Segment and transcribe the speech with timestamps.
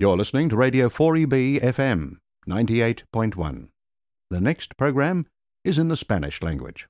[0.00, 2.16] You're listening to Radio 4EB FM
[2.48, 3.68] 98.1.
[4.30, 5.26] The next program
[5.62, 6.88] is in the Spanish language.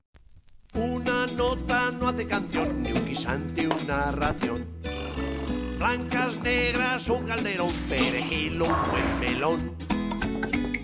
[0.75, 4.65] Una nota no hace canción, ni un guisante una ración.
[5.77, 9.75] Blancas, negras, un calderón, perejil, un buen melón.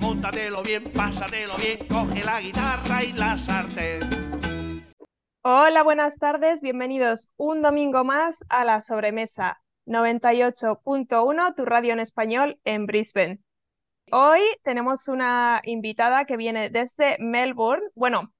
[0.01, 4.01] Móntatelo bien, pásatelo bien, coge la guitarra y la sartén.
[5.45, 12.59] Hola, buenas tardes, bienvenidos un domingo más a la sobremesa 98.1, tu radio en español
[12.65, 13.39] en Brisbane.
[14.11, 18.33] Hoy tenemos una invitada que viene desde Melbourne, bueno,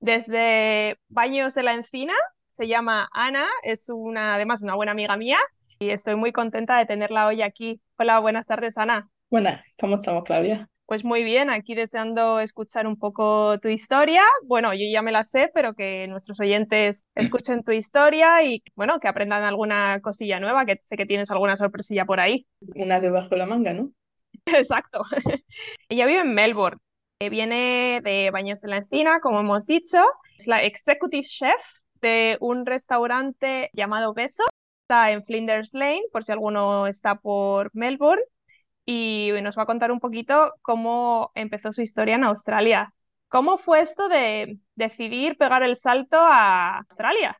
[0.00, 2.14] desde Baños de la Encina,
[2.52, 5.38] se llama Ana, es una, además una buena amiga mía
[5.78, 7.80] y estoy muy contenta de tenerla hoy aquí.
[7.98, 9.08] Hola, buenas tardes, Ana.
[9.28, 10.68] Buenas, ¿cómo estamos, Claudia?
[10.86, 14.22] Pues muy bien, aquí deseando escuchar un poco tu historia.
[14.44, 19.00] Bueno, yo ya me la sé, pero que nuestros oyentes escuchen tu historia y bueno,
[19.00, 22.46] que aprendan alguna cosilla nueva, que sé que tienes alguna sorpresilla por ahí.
[22.76, 23.90] Una debajo de la manga, ¿no?
[24.46, 25.02] Exacto.
[25.88, 26.78] Ella vive en Melbourne.
[27.20, 29.98] Eh, Viene de Baños de la Encina, como hemos dicho.
[30.38, 31.60] Es la executive chef
[32.00, 34.44] de un restaurante llamado Beso.
[34.84, 38.22] Está en Flinders Lane, por si alguno está por Melbourne
[38.86, 42.94] y nos va a contar un poquito cómo empezó su historia en Australia.
[43.28, 47.38] ¿Cómo fue esto de decidir pegar el salto a Australia?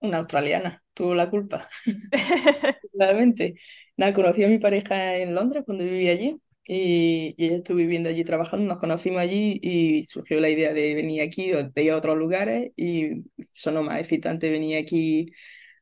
[0.00, 1.68] Una australiana, tuvo la culpa,
[2.92, 3.56] claramente.
[3.96, 8.08] Nada, conocí a mi pareja en Londres cuando vivía allí y, y ella estuvo viviendo
[8.08, 11.90] allí trabajando, nos conocimos allí y surgió la idea de venir aquí o de ir
[11.92, 15.32] a otros lugares y sonó más excitante venir aquí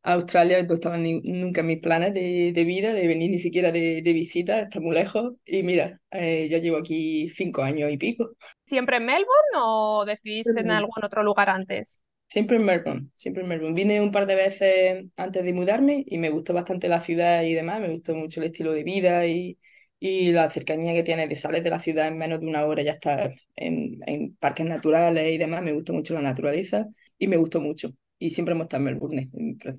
[0.07, 3.39] a Australia, no estaban ni- nunca en mis planes de, de vida, de venir ni
[3.39, 7.91] siquiera de, de visita, está muy lejos y mira, eh, ya llevo aquí cinco años
[7.93, 8.37] y pico.
[8.65, 12.05] ¿Siempre en Melbourne o decidiste en algún otro lugar antes?
[12.29, 13.75] Siempre en Melbourne, siempre en Melbourne.
[13.75, 17.55] Vine un par de veces antes de mudarme y me gustó bastante la ciudad y
[17.55, 19.59] demás, me gustó mucho el estilo de vida y,
[20.01, 22.83] y la cercanía que tiene de sales de la ciudad en menos de una hora,
[22.83, 26.87] ya estás en, en parques naturales y demás, me gustó mucho la naturaleza
[27.19, 27.93] y me gustó mucho.
[28.19, 29.31] Y siempre hemos estado en Melbourne.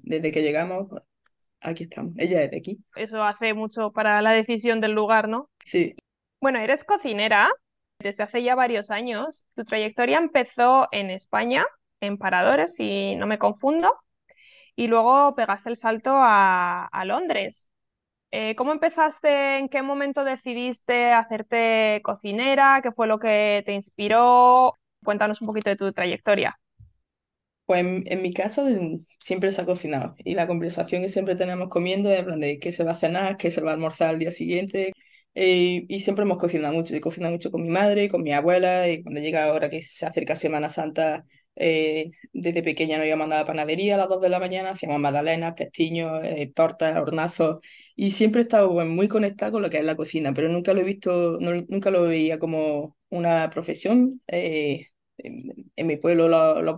[0.03, 1.03] Desde que llegamos, pues,
[1.61, 2.13] aquí estamos.
[2.17, 2.79] Ella es de aquí.
[2.95, 5.49] Eso hace mucho para la decisión del lugar, ¿no?
[5.63, 5.95] Sí,
[6.41, 7.49] Bueno, eres cocinera
[7.99, 9.47] desde hace ya varios años.
[9.55, 11.65] Tu trayectoria empezó en España,
[12.01, 13.93] en Paradores, si no me confundo,
[14.75, 17.69] y luego pegaste el salto a, a Londres.
[18.31, 19.59] Eh, ¿cómo empezaste?
[19.59, 22.81] ¿En qué momento decidiste hacerte cocinera?
[22.83, 24.75] ¿Qué fue lo que te inspiró?
[25.03, 26.59] Cuéntanos un poquito de tu trayectoria.
[27.67, 28.65] Pues en, en mi caso
[29.19, 32.85] siempre se ha cocinado y la conversación que siempre tenemos comiendo es de qué se
[32.85, 34.93] va a cenar, qué se va a almorzar al día siguiente
[35.35, 36.93] eh, y siempre hemos cocinado mucho.
[36.95, 40.05] Yo cocino mucho con mi madre, con mi abuela y cuando llega ahora que se
[40.05, 41.25] acerca Semana Santa,
[41.57, 44.99] eh, desde pequeña nos íbamos a la panadería a las 2 de la mañana, hacíamos
[45.01, 47.59] magdalenas, pestiños, eh, tortas, hornazos
[47.97, 50.73] y siempre he estado pues, muy conectada con lo que es la cocina, pero nunca
[50.73, 54.21] lo he visto, no- nunca lo veía como una profesión.
[54.27, 56.77] eh, en, mi pueblo los, los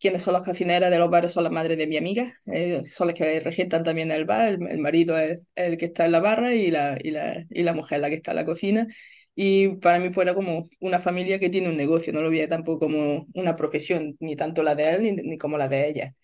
[0.00, 3.08] quienes son las cocineras de los bares son las madres de mi amiga, eh, son
[3.08, 6.20] las que regentan también el bar, el, el marido es el que está en la
[6.20, 8.86] barra y la, y la, y la mujer la que está en la cocina.
[9.34, 12.80] Y para mí fuera como una familia que tiene un negocio, no lo veía tampoco
[12.86, 16.14] como una profesión, ni tanto la de él ni, ni como la de ella.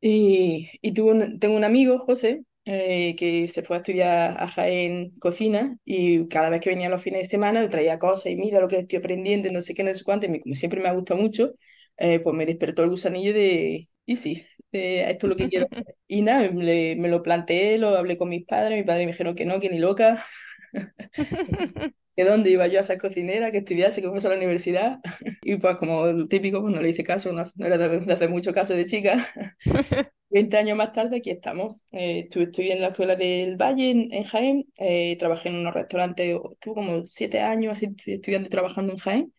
[0.00, 4.48] Y, y tuve un- tengo un amigo, José, eh, que se fue a estudiar a
[4.48, 8.60] Jaén cocina y cada vez que venía los fines de semana traía cosas y mira
[8.60, 10.88] lo que estoy aprendiendo, no sé qué, no sé cuánto, y me- como siempre me
[10.88, 11.54] ha gustado mucho,
[11.98, 15.66] eh, pues me despertó el gusanillo de, y sí, eh, esto es lo que quiero
[15.70, 15.96] hacer.
[16.06, 19.34] Y nada, le- me lo planteé, lo hablé con mis padres, mis padres me dijeron
[19.34, 20.24] que no, que ni loca,
[22.16, 24.98] que dónde iba yo a ser cocinera, que estudiase, que fuese a la universidad.
[25.42, 28.12] Y pues como el típico, pues no le hice caso, no, no era de, de
[28.12, 29.28] hacer mucho caso de chica.
[30.28, 31.78] 20 años más tarde aquí estamos.
[31.92, 35.74] Eh, estuve, estudié en la Escuela del Valle en, en Jaén, eh, trabajé en unos
[35.74, 39.32] restaurantes, estuve como 7 años así estudiando y trabajando en Jaén.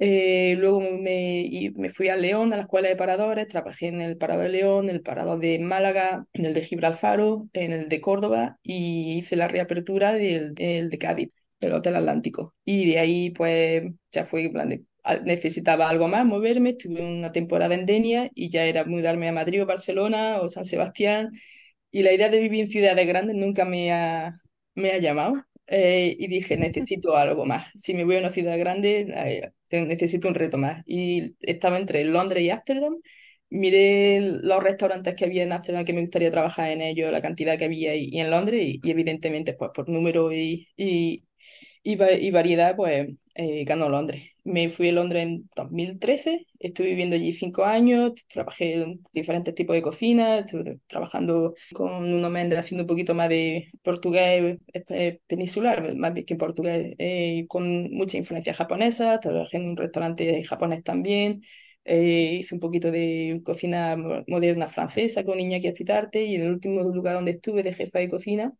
[0.00, 4.44] Eh, luego me, fui a León, a la Escuela de Paradores, trabajé en el Parador
[4.44, 7.20] de León, el Parador de Málaga, en el de Gibraltar,
[7.52, 11.30] en el de Córdoba y hice la reapertura del, de Cádiz,
[11.60, 12.54] el Hotel Atlántico.
[12.64, 17.00] Y de ahí pues ya fue en plan de, a- necesitaba algo más, moverme, estuve
[17.02, 21.32] una temporada en Denia y ya era mudarme a Madrid o Barcelona o San Sebastián.
[21.90, 24.40] Y la idea de vivir en ciudades grandes nunca me ha,
[24.74, 25.34] me ha llamado.
[25.70, 27.66] Eh, y dije, necesito algo más.
[27.74, 29.06] Si me voy a una ciudad grande,
[29.70, 30.82] eh, necesito un reto más.
[30.86, 32.96] Y estaba entre Londres y Ámsterdam.
[33.50, 37.58] Miré los restaurantes que había en Ámsterdam que me gustaría trabajar en ellos, la cantidad
[37.58, 41.24] que había y, y en Londres, y, y evidentemente, pues por número y, y,
[41.92, 44.24] y, va- y variedad, pues eh, ganó Londres.
[44.44, 49.74] Me fui a Londres en 2013, estuve viviendo allí cinco años, trabajé en diferentes tipos
[49.76, 54.58] de cocina, estuve trabajando con unos meses haciendo un poquito más de portugués
[54.88, 60.82] eh, peninsular, más que portugués, eh, con mucha influencia japonesa, trabajé en un restaurante japonés
[60.84, 61.42] también.
[61.84, 66.50] eh, hice un poquito de cocina mo- moderna francesa con Iñaki Azpitarte y en el
[66.52, 68.52] último lugar donde estuve de jefa de cocina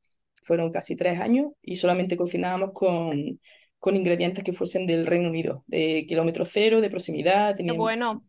[0.48, 3.40] fueron casi tres años y solamente cocinábamos con,
[3.80, 8.24] con ingredientes que fuesen del Reino Unido, de kilómetro cero, de proximidad, Qué teníamos bueno.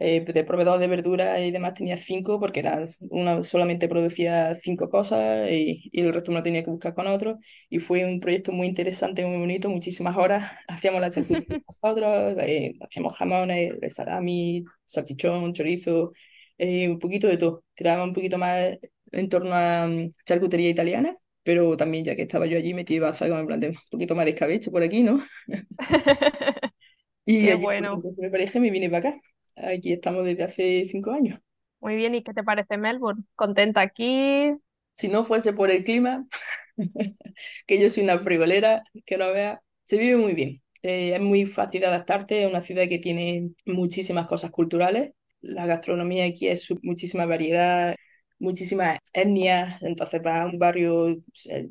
[0.00, 4.88] eh, de proveedor de verduras y demás tenía cinco porque era una solamente producía cinco
[4.90, 7.38] cosas y, y el resto lo tenía que buscar con otro.
[7.68, 12.74] Y fue un proyecto muy interesante, muy bonito, muchísimas horas, hacíamos la charcutería nosotros, eh,
[12.80, 16.12] hacíamos jamones, salami, salchichón, chorizo,
[16.58, 18.78] eh, un poquito de todo, tiraba un poquito más
[19.12, 23.28] en torno a mm, charcutería italiana pero también ya que estaba yo allí metí baza
[23.28, 25.22] como en plan de un poquito más de escabeche por aquí, ¿no?
[27.24, 28.02] Y Qué allí bueno.
[28.02, 29.20] pues, me pareja y me vine para acá.
[29.56, 31.40] Aquí estamos desde hace cinco años.
[31.80, 33.24] Muy bien, ¿y qué te parece Melbourne?
[33.36, 34.52] ¿Contenta aquí?
[34.92, 36.26] Si no fuese por el clima,
[37.66, 40.62] que yo soy una frigolera, que no vea, se vive muy bien.
[40.82, 45.12] Eh, es muy fácil de adaptarte, es una ciudad que tiene muchísimas cosas culturales.
[45.40, 47.94] La gastronomía aquí es muchísima variedad,
[48.38, 49.82] muchísimas etnias.
[49.82, 51.08] Entonces va a un barrio
[51.50, 51.70] eh,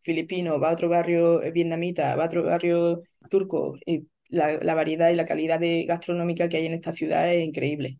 [0.00, 3.76] filipino, va a otro barrio eh, vietnamita, va a otro barrio turco.
[3.86, 7.44] Y la, la variedad y la calidad de gastronómica que hay en esta ciudad es
[7.46, 7.98] increíble.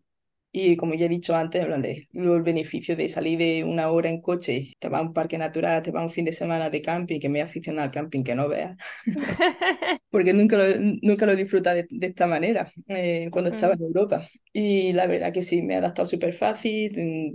[0.57, 3.89] Y como ya he dicho antes, plan de luego el beneficio de salir de una
[3.89, 6.31] hora en coche, te vas a un parque natural, te vas a un fin de
[6.31, 8.77] semana de camping, que me he aficionado al camping que no veas,
[10.09, 10.63] porque nunca lo,
[11.01, 14.27] nunca lo disfruta de, de esta manera eh, cuando estaba Mm, en Europa.
[14.53, 16.93] Y la verdad que sí, me he adaptado súper fácil,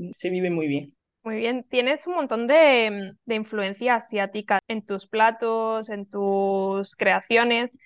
[0.09, 0.95] mm, se vive muy bien.
[1.23, 7.77] Muy bien, tienes un montón de, de influencia asiática en tus platos, en tus creaciones.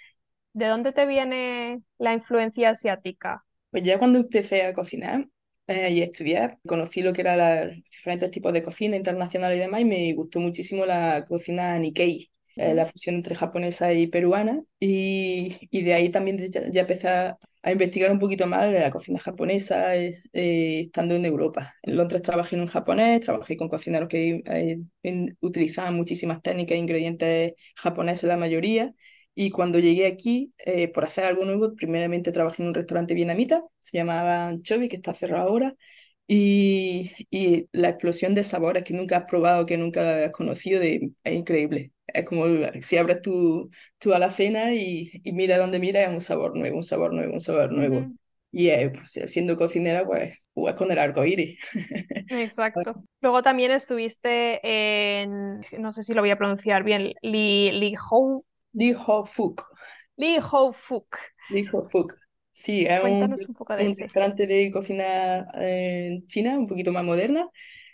[0.55, 3.45] ¿De dónde te viene la influencia asiática?
[3.75, 5.29] Pues ya cuando empecé a cocinar
[5.67, 7.38] eh, y a estudiar, conocí lo que eran
[7.69, 12.31] los diferentes tipos de cocina internacional y demás, y me gustó muchísimo la cocina Nikkei,
[12.56, 17.09] eh, la fusión entre japonesa y peruana, y, y de ahí también ya, ya empecé
[17.09, 21.75] a, a investigar un poquito más de la cocina japonesa, eh, eh, estando en Europa.
[21.82, 24.79] En Londres trabajé en un japonés, trabajé con cocineros que eh,
[25.41, 28.94] utilizaban muchísimas técnicas e ingredientes japoneses la mayoría.
[29.35, 33.63] Y cuando llegué aquí, eh, por hacer algo nuevo, primeramente trabajé en un restaurante vietnamita,
[33.81, 35.75] se llamaba Anchovy, que está cerrado ahora,
[36.27, 41.11] y, y la explosión de sabores que nunca has probado, que nunca has conocido, de,
[41.25, 41.93] es increíble.
[42.07, 42.45] Es como
[42.83, 46.83] si abres tu, tu alacena y, y mira donde mira, es un sabor nuevo, un
[46.83, 48.13] sabor nuevo, un sabor nuevo.
[48.53, 51.59] Y eh, pues, siendo cocinera, pues jugas con el arco iris.
[52.29, 53.05] Exacto.
[53.21, 54.61] Luego también estuviste
[55.23, 59.65] en, no sé si lo voy a pronunciar bien, Li, Li Hou, Li Ho Fuk.
[60.17, 61.19] Li Hou Fuk.
[61.50, 62.17] Dijo Fook.
[62.50, 66.93] Sí, es un, Cuéntanos un poco de un restaurante de cocina eh, china, un poquito
[66.93, 67.49] más moderna,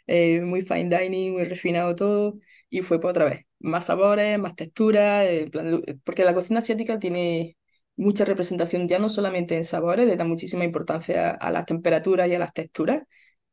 [0.07, 2.39] eh, muy fine dining, muy refinado todo,
[2.69, 3.47] y fue por otra vez.
[3.59, 5.51] Más sabores, más texturas, eh,
[6.05, 7.57] porque la cocina asiática tiene
[7.97, 12.29] mucha representación ya no solamente en sabores, le da muchísima importancia a, a las temperaturas
[12.29, 13.03] y a las texturas,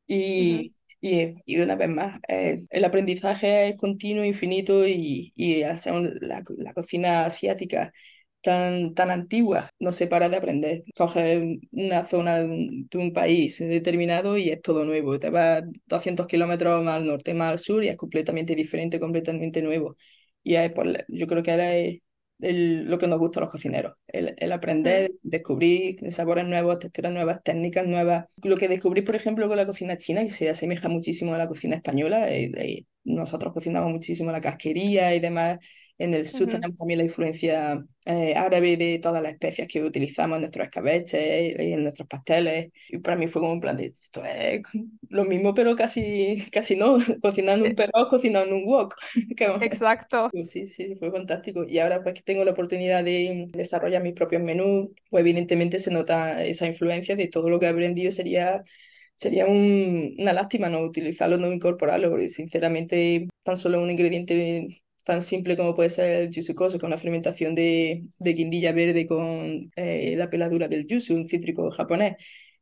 [0.07, 5.93] y, y, y una vez más, eh, el aprendizaje es continuo, infinito, y, y ser
[5.93, 7.93] un- la, la cocina asiática
[8.41, 10.83] tan, tan antigua, no se para de aprender.
[10.95, 15.19] Coges una zona de un, de un país determinado y es todo nuevo.
[15.19, 19.61] Te vas 200 kilómetros más al norte, más al sur y es completamente diferente, completamente
[19.61, 19.97] nuevo.
[20.43, 21.99] Y es, pues, yo creo que ahora es
[22.39, 27.11] el- lo que nos gusta a los cocineros, el, el aprender, descubrir sabores nuevos, texturas
[27.13, 28.25] nuevas, técnicas nuevas.
[28.43, 31.47] Lo que descubrí, por ejemplo, con la cocina china, que se asemeja muchísimo a la
[31.47, 35.59] cocina española, eh, eh, nosotros cocinamos muchísimo la casquería y demás.
[35.99, 36.49] En el sur ujú.
[36.49, 41.55] tenemos también la influencia eh, árabe de todas las especias que utilizamos en nuestros escabeches
[41.59, 42.71] y en nuestros pasteles.
[42.87, 44.61] Y para mí fue como un plan de, esto es
[45.09, 48.95] lo mismo, pero casi, casi no, cocinando un Eh, perro, cocinando un wok.
[49.59, 50.31] Exacto.
[50.45, 51.63] Sí, sí, fue fantástico.
[51.67, 55.89] Y ahora pues que tengo la oportunidad de desarrollar mis propios menús, pues evidentemente se
[55.89, 58.11] nota esa influencia de todo lo que he aprendido.
[58.11, 58.63] Sería,
[59.17, 65.21] sería un- una lástima no utilizarlo, no incorporarlo, porque sinceramente tan solo un ingrediente tan
[65.23, 69.71] simple como puede ser el yuzu koso, con la fermentación de, de guindilla verde con
[69.77, 72.17] eh, la peladura del yuzu, un cítrico japonés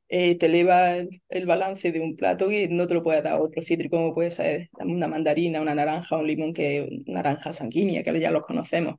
[0.10, 0.96] eh, te eleva
[1.30, 4.32] el balance de un plato que no te lo puede dar otro cítrico, como puede
[4.32, 8.96] ser una mandarina, una naranja, un limón, que naranja sanguínea, que ya los conocemos.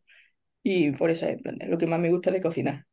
[0.62, 2.86] Y por eso es lo que más me gusta de cocinar,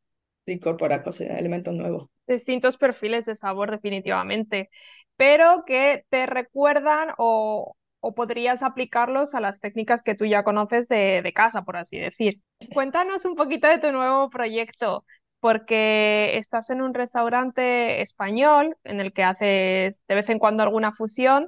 [0.46, 1.04] de incorporar
[1.38, 2.10] elementos nuevos.
[2.28, 4.70] Distintos perfiles de sabor definitivamente,
[5.18, 10.88] pero que te recuerdan o, o podrías aplicarlos a las técnicas que tú ya conoces
[10.88, 12.42] de, de casa, por así decir.
[12.74, 15.06] Cuéntanos un poquito de tu nuevo proyecto,
[15.42, 20.94] porque estás en un restaurante español en el que haces de vez en cuando alguna
[20.94, 21.48] fusión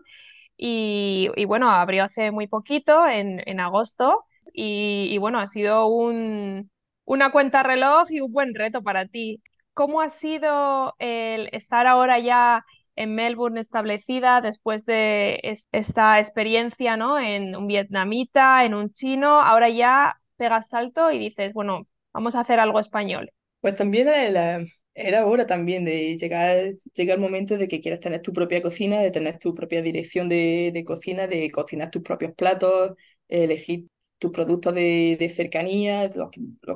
[0.57, 5.87] y, y bueno, abrió hace muy poquito, en, en agosto, y, y bueno, ha sido
[5.87, 6.69] un,
[7.05, 9.41] una cuenta reloj y un buen reto para ti.
[9.73, 16.97] ¿Cómo ha sido el estar ahora ya en Melbourne establecida después de es- esta experiencia,
[16.97, 17.19] ¿no?
[17.19, 22.41] En un vietnamita, en un chino, ahora ya pegas salto y dices, bueno, vamos a
[22.41, 23.31] hacer algo español.
[23.61, 28.21] Pues también era, era hora también de llegar, llegar el momento de que quieras tener
[28.21, 32.33] tu propia cocina, de tener tu propia dirección de, de cocina, de cocinar tus propios
[32.35, 32.93] platos,
[33.27, 33.87] elegir
[34.19, 36.09] tus productos de, de cercanía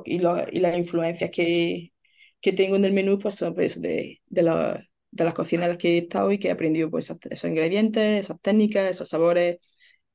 [0.04, 1.92] y, y las influencias que,
[2.40, 5.70] que tengo en el menú, pues son pues, de, de, la- de las cocinas en
[5.72, 9.08] las que he estado y que he aprendido pues, esos, esos ingredientes, esas técnicas, esos
[9.08, 9.58] sabores.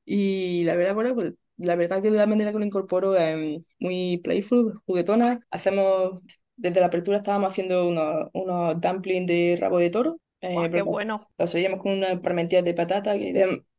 [0.04, 3.62] Y la verdad, bueno, pues, la verdad que de la manera que lo incorporo es
[3.78, 5.40] muy playful, juguetona.
[5.50, 6.20] Hacemos,
[6.56, 10.20] desde la apertura estábamos haciendo unos, unos dumplings de rabo de toro,
[10.52, 11.30] ¡Guau, eh, qué bueno!
[11.38, 13.32] los hacíamos con unas parmentillas de patata, que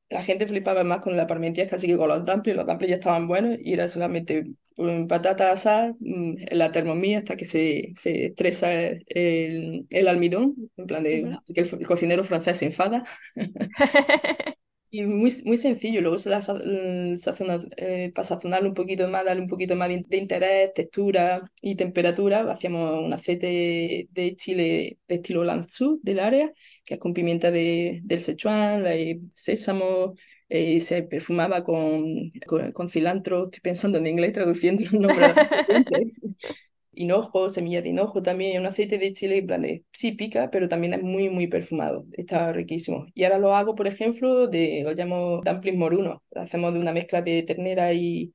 [0.09, 2.95] la gente flipaba más con las parmentillas casi que con los dumplings, los dumplings ya
[2.95, 4.45] estaban buenos y era solamente
[4.77, 10.55] mm, patata asada mm, en la Thermomix hasta que se, se estresa el, el almidón,
[10.77, 13.03] en plan de que el, el cocinero francés se enfada.
[14.99, 19.25] Y muy, muy sencillo, luego se la mm, sazona- eh, para sazonarlo un poquito más,
[19.25, 24.97] darle un poquito más de, de interés, textura y temperatura, hacíamos un aceite de chile
[25.07, 26.51] de estilo Lanzhou del área,
[26.85, 30.15] que es con pimienta de, del Sichuan, de sésamo,
[30.49, 36.13] eh, se perfumaba con, con, con cilantro, estoy pensando en inglés traduciendo de los ingredientes
[36.97, 40.67] hinojo, semilla de hinojo también, un aceite de chile, en plan de, sí pica, pero
[40.69, 43.05] también es muy, muy perfumado, está riquísimo.
[43.13, 46.93] Y ahora lo hago, por ejemplo, de, lo llamo dumpling moruno, lo hacemos de una
[46.93, 48.33] mezcla de ternera y,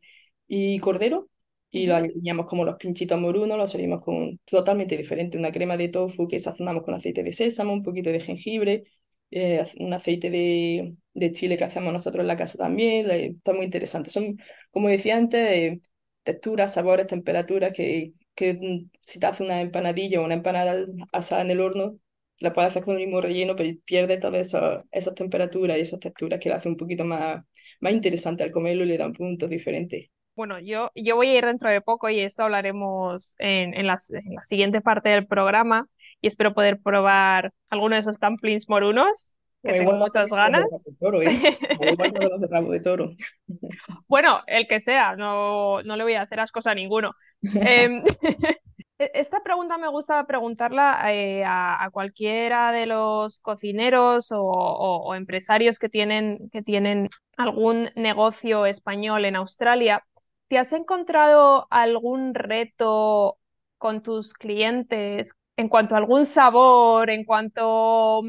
[0.49, 1.29] y cordero,
[1.71, 5.89] y lo alineamos como los pinchitos morunos, lo servimos con totalmente diferente, una crema de
[5.89, 8.85] tofu que sazonamos con aceite de sésamo, un poquito de jengibre,
[9.31, 13.53] eh, un aceite de, de chile que hacemos nosotros en la casa también, eh, está
[13.55, 14.11] muy interesante.
[14.11, 14.37] Son,
[14.71, 15.81] como decía antes, eh,
[16.23, 20.77] texturas, sabores, temperaturas que, que mm, si te hace una empanadilla o una empanada
[21.13, 21.99] asada en el horno,
[22.41, 26.01] la puedes hacer con el mismo relleno, pero pierde todas esas, esas temperaturas y esas
[26.01, 27.45] texturas que la hace un poquito más,
[27.81, 30.11] más interesante al comerlo y le da un punto diferente.
[30.35, 34.11] Bueno, yo, yo voy a ir dentro de poco y esto hablaremos en, en las-
[34.11, 35.89] en la siguiente parte del programa
[36.23, 40.65] y espero poder probar alguno de esos dumplings morunos, que tengo muchas ganas.
[40.85, 41.29] de toro, ¿eh?
[41.81, 43.13] O igual no de los de rabo de toro.
[44.09, 47.13] Bueno, el que sea, no, no le voy a hacer ascos a ninguno.
[47.61, 48.03] Em,
[48.99, 55.05] e- esta pregunta me gusta preguntarla eh, a, a cualquiera de los cocineros o, o-
[55.09, 60.05] o empresarios que tienen, que tienen algún negocio español en Australia.
[60.49, 63.39] ¿Te has encontrado algún reto
[63.79, 68.23] con tus clientes en cuanto a algún sabor, en cuanto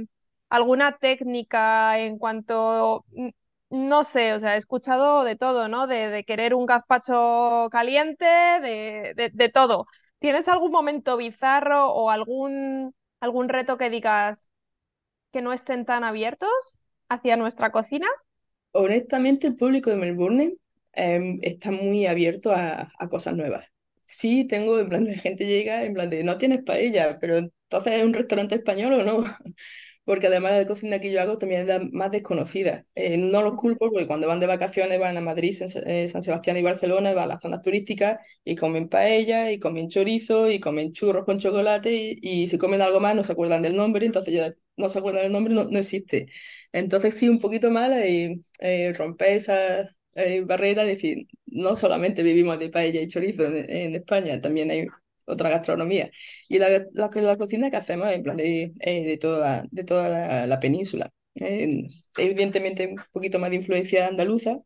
[0.53, 3.05] alguna técnica, en cuanto
[3.71, 5.87] no sé, o sea, he escuchado de todo, ¿no?
[5.87, 9.87] De, querer un gazpacho caliente, de, de, de todo.
[10.19, 14.51] ¿Tienes algún momento bizarro o algún, algún reto que digas
[15.31, 16.79] que no estén tan abiertos
[17.09, 18.07] hacia nuestra cocina?
[18.73, 20.53] Honestamente, el público de Melbourne
[20.91, 23.65] em, está muy abierto a, a cosas nuevas.
[24.05, 27.93] Sí, tengo, en plan, de gente llega, en plan de, no tienes paella, pero entonces
[27.93, 29.23] es un restaurante español o no.
[30.05, 32.85] Porque además la cocina que yo hago también es la más desconocida.
[32.95, 36.23] Eh, no los culpo porque cuando van de vacaciones van a Madrid, San, eh, San
[36.23, 40.59] Sebastián y Barcelona, van a las zonas turísticas y comen paella, y comen chorizo, y
[40.59, 44.05] comen churros con chocolate, y, y si comen algo más no se acuerdan del nombre,
[44.05, 46.27] entonces ya no se acuerdan del nombre, no, no existe.
[46.71, 52.59] Entonces sí, un poquito mala y eh, romper esa eh, barrera, decir, no solamente vivimos
[52.59, 54.87] de paella y chorizo en, en España, también hay
[55.25, 56.11] otra gastronomía.
[56.49, 60.09] Y la, la, la cocina que hacemos es en plan de, de toda, de toda
[60.09, 61.09] la, la península.
[61.35, 61.87] Eh,
[62.17, 64.57] evidentemente un poquito más de influencia andaluza,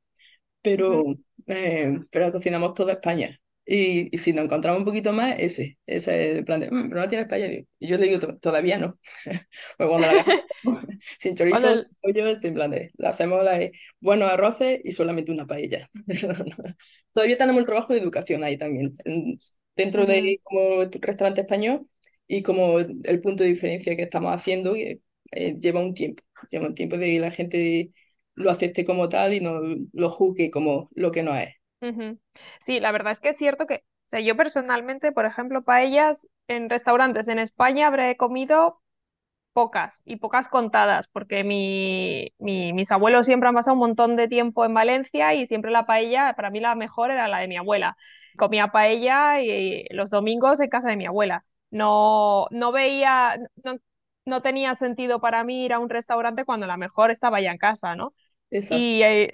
[0.62, 1.04] pero,
[1.48, 3.40] eh, pero cocinamos toda España.
[3.66, 6.90] Y, y si nos encontramos un poquito más, ese, ese es el plan de, "Mm,
[6.90, 7.48] pero no tienes paella.
[7.80, 9.00] Y yo le digo, "To- todavía no.
[9.78, 10.14] Pues cuando la
[11.20, 13.60] sin chorizo, el- pollo, en plan de, la hacemos la
[14.00, 15.90] buenos arroces y solamente una paella.
[17.14, 18.96] Todavía tenemos el trabajo de educación ahí también,
[19.78, 20.08] dentro Ujú.
[20.08, 21.88] de como restaurante español
[22.28, 25.02] y como el punto de diferencia que estamos haciendo, eh,
[25.60, 27.94] lleva un tiempo, lleva un tiempo de que la gente
[28.36, 29.62] lo acepte como tal y no
[29.94, 31.56] lo juzgue como lo que no es.
[31.82, 32.20] Ujú.
[32.60, 33.76] Sí, la verdad es que es cierto que,
[34.08, 38.82] o sea, yo personalmente, por ejemplo, paellas en restaurantes en España habré comido
[39.54, 44.66] pocas y pocas contadas, porque mi, mis abuelos siempre han pasado un montón de tiempo
[44.66, 47.98] en Valencia y siempre la paella, para mí la mejor era la de mi abuela.
[48.38, 51.46] Comía paella y, los domingos en casa de mi abuela.
[51.70, 53.38] No, no veía,
[54.26, 57.58] no, tenía sentido para mí ir a un restaurante cuando la mejor estaba ya en
[57.58, 58.14] casa, ¿no?
[58.50, 59.30] Y hay,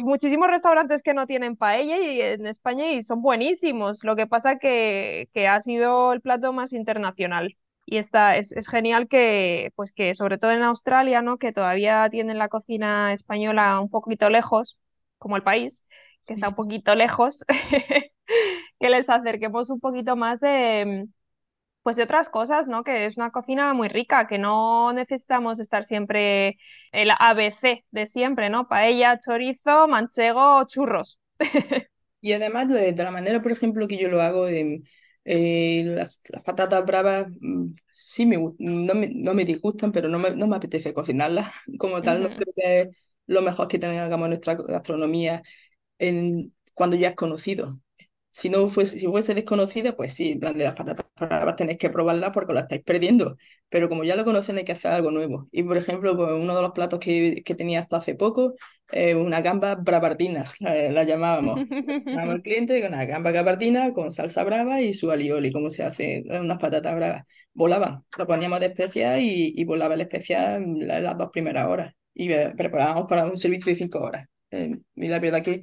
[0.00, 4.04] muchísimos restaurantes que no tienen paella y en España y son buenísimos.
[4.04, 7.56] Lo que pasa que, que ha sido el plato más internacional
[7.90, 11.38] y está, es, es, genial que, pues que sobre todo en Australia, ¿no?
[11.38, 14.78] que todavía tienen la cocina española un poquito lejos,
[15.18, 15.84] como el país,
[16.24, 17.44] que está un poquito lejos,
[18.80, 21.06] que les acerquemos un poquito más de,
[21.82, 22.82] pues de otras cosas, ¿no?
[22.82, 26.58] Que es una cocina muy rica, que no necesitamos estar siempre
[26.90, 28.68] el ABC de siempre, ¿no?
[28.68, 31.18] Paella, chorizo, manchego, churros.
[32.22, 34.82] y además de, la manera, por ejemplo, que yo lo hago, de
[35.26, 40.30] eh, las, patatas bravas mm, sí me, no, me, no me disgustan, pero no me,
[40.30, 42.22] no me apetece cocinarlas como tal.
[42.22, 42.88] No creo que es
[43.26, 45.42] lo mejor que tengamos nuestra gastronomía
[45.98, 47.78] en, cuando ya es conocido.
[48.30, 51.78] Si no fuese, si fuese desconocida, pues sí, en plan de las patatas bravas tenéis
[51.78, 53.36] que probarlas porque las estáis perdiendo.
[53.68, 55.48] Pero como ya lo conocen, hay que hacer algo nuevo.
[55.52, 58.54] Y por ejemplo, pues uno de los platos que, que tenía hasta hace poco
[58.92, 61.60] eh, una gamba bravardinas, la, llamábamos.
[61.68, 65.84] Llamábamos al cliente con una gamba gabardina con salsa brava y su alioli, como se
[65.84, 67.24] hace, unas patatas bravas.
[67.52, 71.94] Volaban, lo poníamos de especial y, y volaba el especial las dos primeras horas.
[72.14, 74.26] Y eh, preparábamos para un servicio de cinco horas.
[74.50, 75.60] Eh, y la verdad que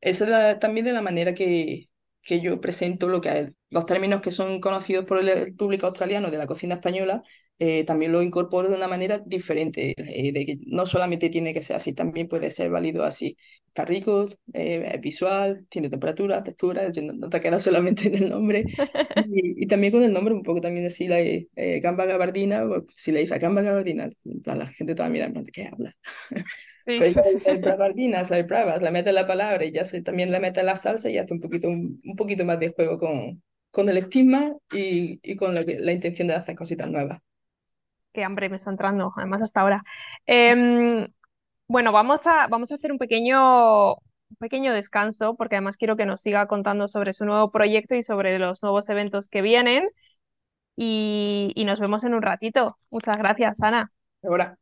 [0.00, 1.88] esa es también de la manera que,
[2.28, 6.36] que yo presento lo que los términos que son conocidos por el público australiano de
[6.36, 7.22] la cocina española,
[7.58, 11.62] eh, también lo incorporo de una manera diferente, eh, de que no solamente tiene que
[11.62, 13.38] ser así, también puede ser válido así.
[13.66, 18.64] Está rico, eh, es visual, tiene temperatura, textura, no, te queda solamente en el nombre.
[19.30, 21.18] Y, también con el nombre, un poco también así, la
[21.80, 24.08] gamba gabardina, pues, si le dice gamba gabardina,
[24.44, 25.94] la gente te va a mirar, ¿de qué habla?
[26.88, 26.98] Sí.
[26.98, 27.16] Pues
[27.78, 31.10] la de pruebas, la mete la palabra y ya se, también le mete la salsa
[31.10, 35.36] y hace un poquito, un, poquito más de juego con, con el estigma y, y
[35.36, 37.20] con la intención de hacer cositas nuevas
[38.18, 39.82] qué hambre me está entrando, además hasta ahora.
[40.26, 41.06] Em,
[41.68, 46.06] bueno, vamos a, vamos a hacer un pequeño, un pequeño descanso, porque además quiero que
[46.06, 49.88] nos siga contando sobre su nuevo proyecto y sobre los nuevos eventos que vienen.
[50.76, 52.78] Y, y nos vemos en un ratito.
[52.90, 53.92] Muchas gracias, Ana.
[54.22, 54.58] Ahora.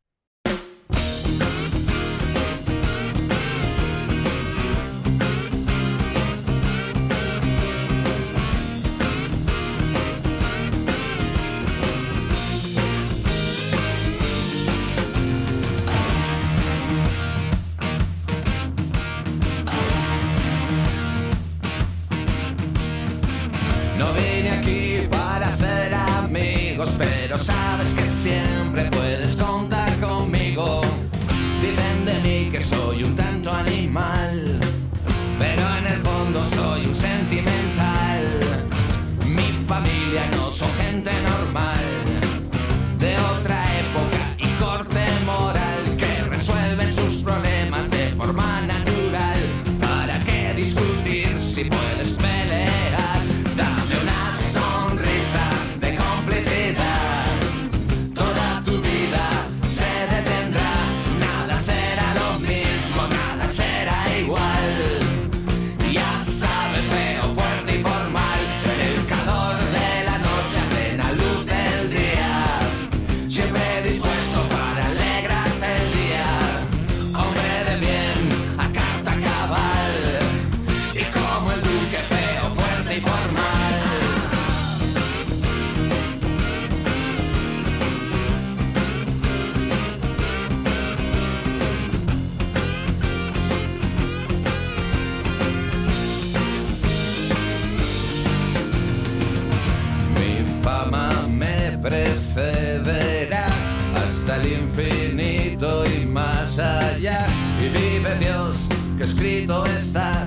[109.47, 110.26] Toda tu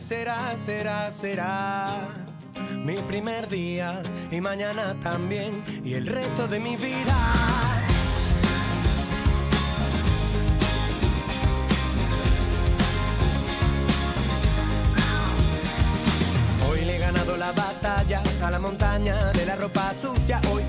[0.00, 2.08] será, será, será,
[2.84, 7.32] mi primer día y mañana también y el resto de mi vida.
[16.68, 20.40] Hoy le he ganado la batalla a la montaña de la ropa sucia.
[20.52, 20.61] Hoy,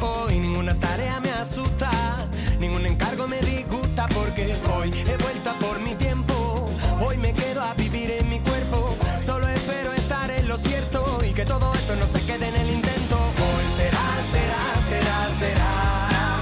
[10.65, 13.15] y que todo esto no se quede en el intento.
[13.15, 16.39] Hoy será, será, será, será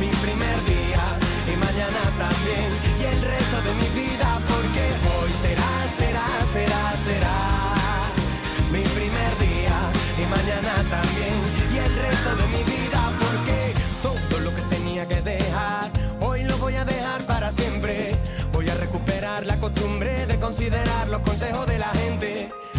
[0.00, 1.02] mi primer día
[1.46, 2.68] y mañana también
[3.00, 7.38] y el resto de mi vida porque hoy será, será, será, será
[8.72, 9.76] mi primer día
[10.18, 11.34] y mañana también
[11.72, 15.90] y el resto de mi vida porque todo lo que tenía que dejar
[16.20, 18.16] hoy lo voy a dejar para siempre
[18.52, 21.85] voy a recuperar la costumbre de considerar los consejos de la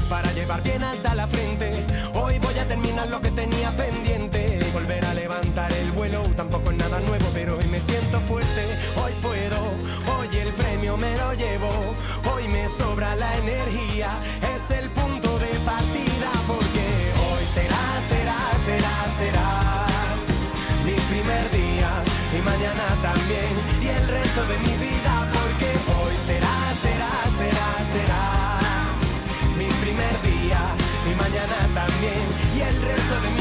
[0.09, 1.85] para llevar bien alta la frente.
[2.13, 4.59] Hoy voy a terminar lo que tenía pendiente.
[4.73, 8.63] Volver a levantar el vuelo tampoco es nada nuevo pero hoy me siento fuerte.
[9.03, 9.57] Hoy puedo
[10.17, 11.69] hoy el premio me lo llevo.
[12.33, 14.11] Hoy me sobra la energía
[14.55, 16.85] es el punto de partida porque
[17.27, 19.85] hoy será será será será
[20.85, 21.89] mi primer día
[22.37, 24.96] y mañana también y el resto de mi vida
[31.97, 32.13] también
[32.55, 33.36] y el resto de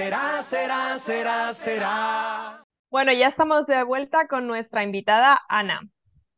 [0.00, 2.64] será, será, será, será.
[2.90, 5.82] Bueno, ya estamos de vuelta con nuestra invitada Ana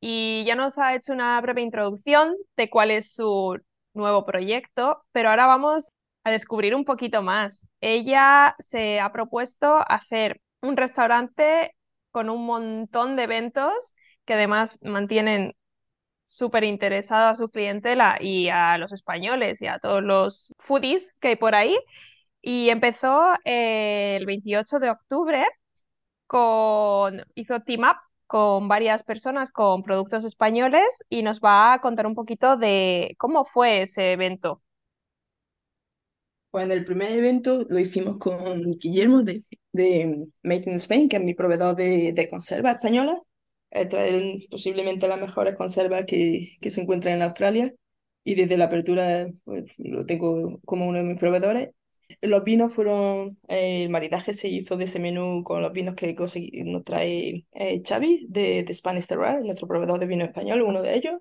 [0.01, 3.57] y ya nos ha hecho una breve introducción de cuál es su
[3.95, 5.93] nuevo proyecto, pero ahora vamos
[6.25, 7.69] a descubrir un poquito más.
[7.81, 11.77] Ella se ha propuesto hacer un restaurante
[12.11, 13.95] con un montón de eventos
[14.25, 15.55] que además mantienen
[16.27, 21.29] súper interesado a su clientela y a los españoles y a todos los foodies que
[21.29, 21.79] hay por ahí.
[22.43, 25.47] Y empezó eh, el 28 de octubre
[26.27, 32.07] con, hizo team up con varias personas con productos españoles y nos va a contar
[32.07, 34.63] un poquito de cómo fue ese evento.
[36.51, 41.23] Bueno, el primer evento lo hicimos con Guillermo de, de Made in Spain, que es
[41.25, 43.19] mi proveedor de, de conservas españolas.
[43.71, 47.75] Eh, traen posiblemente las mejores conservas que, que se encuentran en Australia
[48.23, 51.71] y desde la apertura pues, lo tengo como uno de mis proveedores.
[52.21, 56.15] Los vinos fueron, eh, el maridaje se hizo de ese menú con los vinos que
[56.17, 60.83] consegui- nos trae eh, Xavi de, de Spanish Terroir, nuestro proveedor de vino español, uno
[60.83, 61.21] de ellos.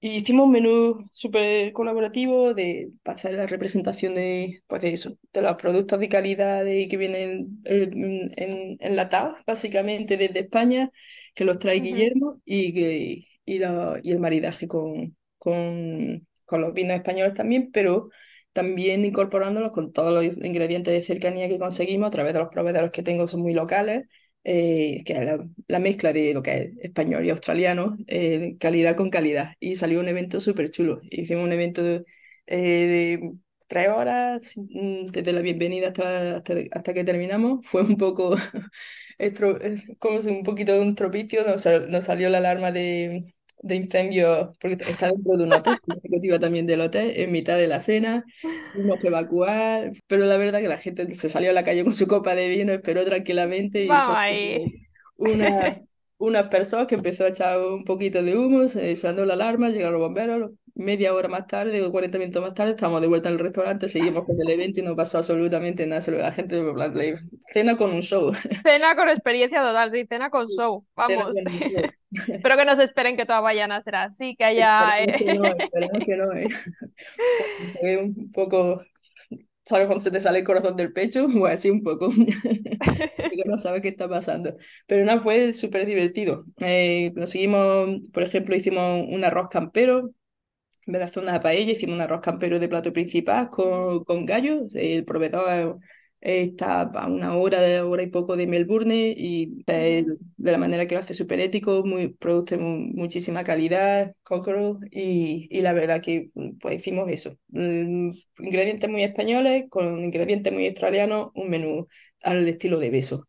[0.00, 5.16] Y hicimos un menú súper colaborativo de para hacer la representación de, pues de eso,
[5.32, 10.90] de los productos de calidad de, que vienen en, en- enlatados, básicamente desde España,
[11.34, 11.80] que los trae Ujú.
[11.80, 17.70] Guillermo y, que, y, la- y el maridaje con, con, con los vinos españoles también,
[17.72, 18.10] pero
[18.52, 22.90] también incorporándolos con todos los ingredientes de cercanía que conseguimos a través de los proveedores
[22.92, 24.06] que tengo, son muy locales
[24.44, 28.96] eh, que es la, la mezcla de lo que es español y australiano, eh, calidad
[28.96, 29.52] con calidad.
[29.60, 31.00] Y salió un evento súper chulo.
[31.10, 32.04] Hicimos un evento de,
[32.46, 32.58] eh,
[33.20, 33.32] de
[33.68, 37.60] tres horas, mm, desde la bienvenida hasta, hasta, hasta que terminamos.
[37.66, 38.36] Fue un poco,
[39.18, 39.32] eh,
[39.98, 44.52] como si un poquito de un tropicio, nos, nos salió la alarma de, de incendio,
[44.60, 48.24] porque está dentro de un hotel, ejecutiva también del hotel, en mitad de la cena,
[48.72, 51.94] tuvimos que evacuar, pero la verdad que la gente se salió a la calle con
[51.94, 54.88] su copa de vino, esperó tranquilamente y Vamos eso ahí.
[55.16, 55.82] una,
[56.18, 59.94] unas personas que empezó a echar un poquito de humo, se sonó la alarma, llegaron
[59.94, 63.34] los bomberos, media hora más tarde o 40 minutos más tarde estábamos de vuelta en
[63.34, 66.62] el restaurante, seguimos con el evento y no pasó absolutamente nada, solo la gente
[67.52, 68.32] cena con un show.
[68.64, 70.84] Cena con experiencia total, sí, cena con show.
[71.06, 71.32] Cena Vamos.
[71.32, 71.92] con un show.
[72.28, 74.98] Espero que no se esperen que todas vayan a ser así, que haya...
[75.00, 76.48] Esperemos que no, que no, ¿eh?
[77.38, 78.82] Porque se ve un poco,
[79.64, 81.26] ¿sabes cuando se te sale el corazón del pecho?
[81.38, 82.10] Pues así un poco,
[82.80, 84.56] porque no sabes qué está pasando.
[84.86, 86.44] Pero no, fue súper divertido.
[86.60, 90.12] Eh, conseguimos, por ejemplo, hicimos un arroz campero,
[90.86, 94.26] en vez de hacer una paella, hicimos un arroz campero de plato principal con, con
[94.26, 94.74] gallos.
[94.74, 95.86] El proveedor eh,
[96.22, 101.00] está a una hora, hora y poco de Melbourne y de la manera que lo
[101.00, 106.30] hace súper ético, muy, produce mu- muchísima calidad, cockerel, y, y la verdad que
[106.60, 107.38] pues hicimos eso.
[107.48, 111.88] Mm, ingredientes muy españoles con ingredientes muy australianos, un menú
[112.22, 113.28] al estilo de beso.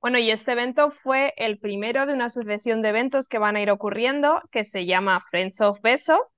[0.00, 3.60] Bueno, y este evento fue el primero de una sucesión de eventos que van a
[3.62, 6.30] ir ocurriendo, que se llama Friends of Beso.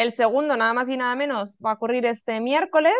[0.00, 2.94] El segundo, nada más y nada menos, va a ocurrir este miércoles,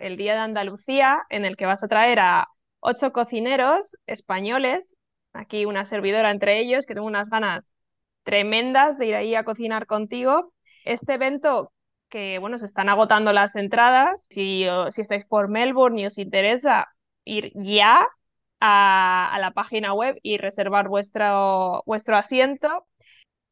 [0.00, 2.48] el Día de Andalucía, en el que vas a traer a
[2.80, 4.96] ocho cocineros españoles,
[5.34, 7.70] aquí una servidora entre ellos, que tengo unas ganas
[8.22, 10.54] tremendas de ir ahí a cocinar contigo.
[10.86, 11.74] Este evento
[12.08, 14.64] que, bueno, se están agotando las entradas, si,
[14.96, 16.88] estáis por Melbourne y os interesa
[17.26, 18.08] ir ya
[18.60, 21.82] a, la página web y reservar vuestro
[22.16, 22.86] asiento.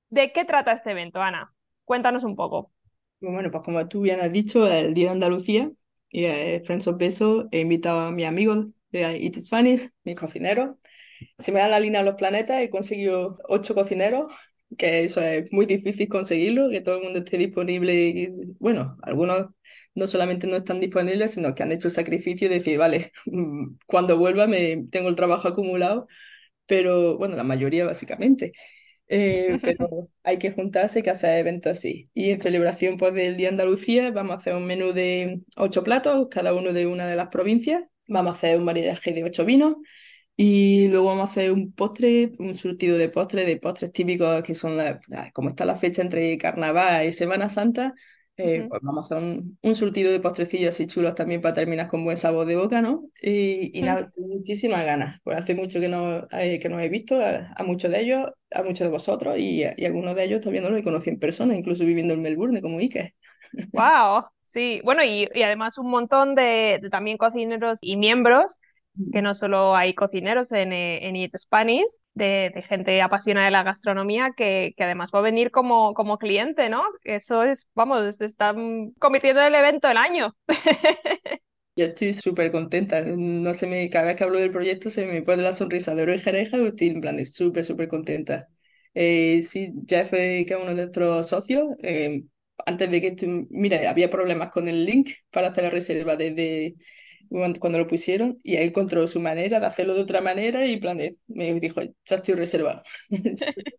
[0.08, 1.52] ¿De qué trata este evento, Ana?
[1.84, 2.70] Cuéntanos un poco.
[3.20, 5.72] Bueno, pues como tú bien has dicho, el Día de Andalucía
[6.10, 10.76] y eh, of Beso he invitado a mis amigos de It is Spanish, mis cocineros.
[11.38, 14.32] Se me dan la línea los planetas, he conseguido ocho cocineros,
[14.78, 17.94] que eso es muy difícil conseguirlo, que todo el mundo esté disponible.
[17.94, 18.28] Y,
[18.60, 19.48] bueno, algunos
[19.94, 23.12] no solamente no están disponibles, sino que han hecho el sacrificio de decir, vale,
[23.86, 26.08] cuando vuelva me tengo el trabajo acumulado,
[26.66, 28.52] pero bueno, la mayoría básicamente.
[29.08, 32.10] Eh, pero hay que juntarse, hay que hacer eventos así.
[32.14, 36.28] Y en celebración pues, del Día Andalucía vamos a hacer un menú de ocho platos,
[36.30, 37.82] cada uno de una de las provincias.
[38.08, 39.76] Vamos a hacer un maridaje de ocho vinos
[40.36, 44.54] y luego vamos a hacer un postre, un surtido de postres, de postres típicos que
[44.54, 47.94] son, la- la- como está la fecha entre Carnaval y Semana Santa,
[48.36, 51.88] eh, pues vamos a hacer un, un surtido de postrecillos así chulos también para terminar
[51.88, 53.08] con buen sabor de boca, ¿no?
[53.22, 53.84] Y, y ujú.
[53.84, 57.62] nada, tengo muchísimas ganas, hace mucho que no, eh, que no he visto a, a
[57.64, 60.80] muchos de ellos, a muchos de vosotros y, y algunos de ellos todavía no los
[60.80, 63.14] he conocido en persona, incluso viviendo en Melbourne como Ike.
[63.72, 68.60] Wow, sí, bueno, y, y además un montón de, de también cocineros y miembros,
[69.12, 73.62] que no solo hay cocineros en, eh, en Eat Spanish, de, gente apasionada de la
[73.62, 76.82] gastronomía, que, que además va a venir como, como cliente, ¿no?
[77.02, 80.34] Eso es, vamos, se están convirtiendo en el evento del año.
[81.76, 83.02] Yo estoy súper contenta.
[83.02, 86.04] No se me, cada vez que hablo del proyecto se me pone la sonrisa de
[86.04, 88.48] oreja a oreja y estoy en plan de súper, súper contenta.
[88.94, 92.22] Eh, sí, Jeff, que es uno de nuestros socios, eh,
[92.64, 96.76] antes de que mira, había problemas con el link para hacer la reserva desde
[97.40, 100.96] cuando, lo pusieron y él encontró su manera de hacerlo de otra manera y plan
[100.96, 102.82] de, me dijo, ya estoy reservado.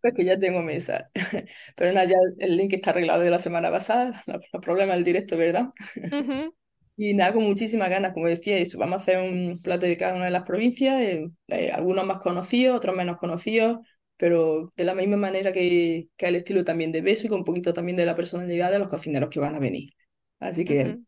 [0.04, 1.10] Es que ya tengo mesa.
[1.76, 5.38] Pero nada, ya el link está arreglado de la semana pasada, los problemas del directo,
[5.38, 5.70] ¿verdad?
[6.12, 6.50] Ujú,
[6.98, 10.16] Y nada, con muchísimas ganas, como decía, eso, vamos a hacer un plato de cada
[10.16, 13.80] una de las provincias, eh, eh, algunos más conocidos, otros menos conocidos,
[14.16, 17.46] pero de la misma manera que, que el estilo también de beso y con un
[17.46, 19.92] poquito también de la personalidad de los cocineros que van a venir.
[20.40, 21.06] Así que ujú.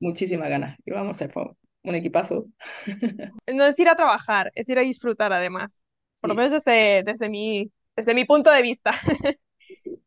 [0.00, 0.78] muchísimas ganas.
[0.84, 1.32] Y vamos a hacer
[1.82, 2.46] un equipazo.
[3.46, 5.84] No es ir a trabajar, es ir a disfrutar además,
[6.20, 8.92] por lo menos desde, desde mi, desde mi punto de vista.
[9.60, 10.02] sí, sí.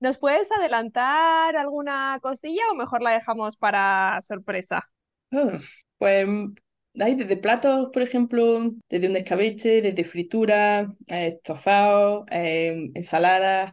[0.00, 4.88] ¿Nos puedes adelantar alguna cosilla o mejor la dejamos para sorpresa?
[5.30, 5.60] Ah,
[5.98, 6.26] pues
[6.98, 13.72] hay desde platos, por ejemplo, desde un escabeche, desde fritura, eh, estofado, eh, ensaladas,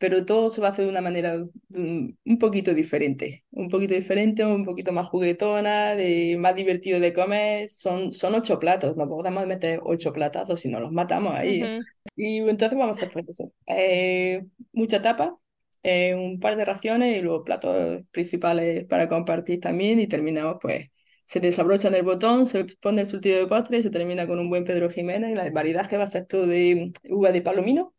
[0.00, 1.38] pero todo se va a hacer de una manera
[1.70, 7.12] mm, un poquito diferente, un poquito diferente, un poquito más juguetona, de, más divertido de
[7.14, 7.70] comer.
[7.70, 11.62] Son, son ocho platos, no podemos meter ocho platazos si no los matamos ahí.
[11.62, 11.72] ¿eh?
[11.72, 11.86] Ujú,
[12.16, 13.52] Y entonces vamos a hacer pues eso.
[13.66, 15.38] Eh, mucha tapa,
[15.82, 20.88] eh, un par de raciones y luego platos principales para compartir también y terminamos pues
[21.24, 24.40] se desabrocha en el botón, se pone el surtido de postre y se termina con
[24.40, 25.30] un buen Pedro Jiménez.
[25.30, 27.94] Y la variedad que va a ser todo de uva de palomino,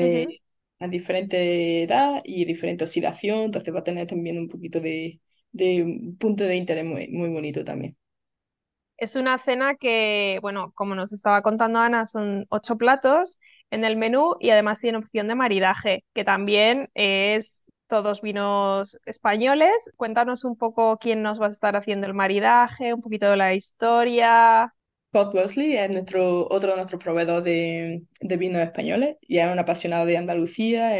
[0.00, 0.26] ujú.
[0.26, 0.39] eh,
[0.80, 5.20] a diferente edad y diferente oxidación, entonces va a tener también un poquito de,
[5.52, 7.96] de un punto de interés muy, muy bonito también.
[8.96, 13.40] Es una cena que, bueno, como nos estaba contando Ana, son ocho platos
[13.70, 19.72] en el menú y además tiene opción de maridaje, que también es todos vinos españoles.
[19.96, 23.54] Cuéntanos un poco quién nos va a estar haciendo el maridaje, un poquito de la
[23.54, 24.74] historia.
[25.12, 29.58] Scott Wesley es nuestro, otro de nuestros proveedores de, de vinos españoles y es un
[29.58, 30.92] apasionado de Andalucía,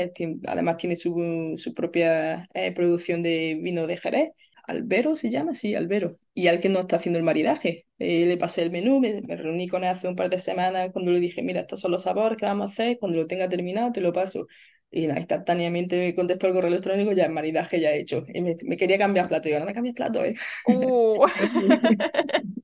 [0.49, 4.31] además tiene su, su propia eh, producción de vino de Jerez.
[4.67, 6.19] Albero se llama, sí, Albero.
[6.35, 7.87] Y al que no está haciendo el maridaje.
[7.99, 10.91] Eh, le pasé el menú, me, me, reuní con él hace un par de semanas
[10.93, 13.49] cuando le dije, mira, estos son los sabores que vamos a hacer, cuando lo tenga
[13.49, 14.47] terminado te lo paso.
[14.91, 18.25] Y nada, instantáneamente me contestó el correo electrónico, ya el maridaje ya hecho.
[18.33, 19.49] Y me, me quería cambiar plato.
[19.49, 20.35] Y yo, no me cambies plato, ¿eh?
[20.67, 21.27] Uh.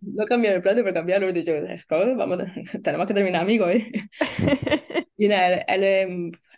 [0.00, 1.28] no cambiar el plato, pero cambiarlo.
[1.28, 1.52] He dicho,
[2.16, 2.38] vamos,
[2.82, 3.90] tenemos que terminar amigos, ¿eh?
[5.16, 6.08] Y nada, él, es,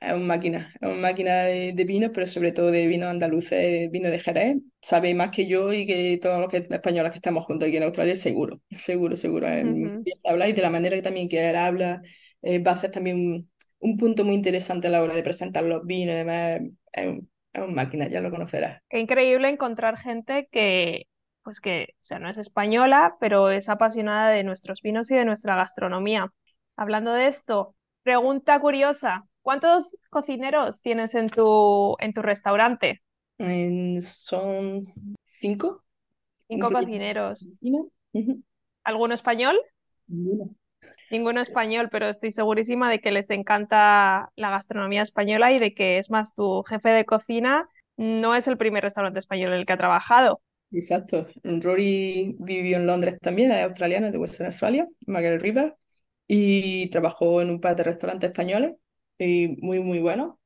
[0.00, 3.50] es una máquina, es una máquina de, de vino, pero sobre todo de vino andaluz,
[3.90, 4.58] vino de Jerez.
[4.80, 7.82] Sabe más que yo y que todos los que, españoles que estamos juntos aquí en
[7.82, 9.48] Australia, seguro, seguro, seguro.
[9.48, 10.48] Uh -huh.
[10.48, 12.02] Y de la manera que también que él habla,
[12.42, 15.64] eh, va a hacer también un, un, punto muy interesante a la hora de presentar
[15.64, 16.60] los vinos, además
[16.92, 18.80] es, un, es una máquina, ya lo conocerás.
[18.88, 21.06] Qué increíble encontrar gente que
[21.42, 25.24] pues que, o sea, no es española, pero es apasionada de nuestros vinos y de
[25.24, 26.32] nuestra gastronomía.
[26.76, 33.02] Hablando de esto, pregunta curiosa, ¿cuántos cocineros tienes en tu, en tu restaurante?
[34.02, 34.86] Son
[35.26, 35.82] cinco.
[36.48, 37.48] Cinco cocineros.
[38.84, 39.58] ¿Alguno español?
[40.06, 40.54] Ninguno.
[41.10, 45.98] Ninguno español, pero estoy segurísima de que les encanta la gastronomía española y de que
[45.98, 49.74] es más tu jefe de cocina no es el primer restaurante español en el que
[49.74, 50.40] ha trabajado.
[50.72, 51.26] Exacto.
[51.42, 55.74] Rory vivió en Londres también, es australiana, de Western Australia, Margaret River,
[56.26, 58.72] y trabajó en un par de restaurantes españoles,
[59.18, 60.36] y muy, muy buenos.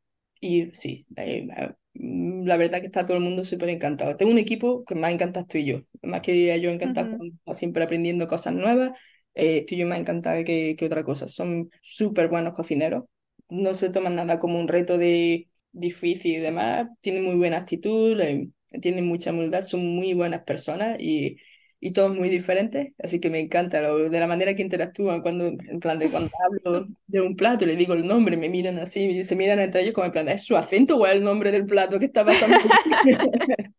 [0.40, 1.46] Y sí, eh,
[1.94, 4.16] la verdad que está todo el mundo súper encantado.
[4.16, 7.54] Tengo un equipo que más encanta tú y yo, más que yo encantado, uh -huh.
[7.54, 8.90] siempre aprendiendo cosas nuevas,
[9.34, 11.28] eh, estoy yo más encantada que, que otra cosa.
[11.28, 13.04] Son súper buenos cocineros,
[13.48, 18.18] no se toman nada como un reto de difícil y demás, tienen muy buena actitud,
[18.20, 18.48] eh,
[18.80, 21.38] tienen mucha humildad, son muy buenas personas y,
[21.80, 25.46] y todos muy diferentes, así que me encanta lo, de la manera que interactúan cuando,
[25.46, 28.78] en plan de cuando hablo de un plato y le digo el nombre, me miran
[28.78, 31.52] así, se miran entre ellos como en plan, ¿es su acento o es el nombre
[31.52, 32.56] del plato que está pasando?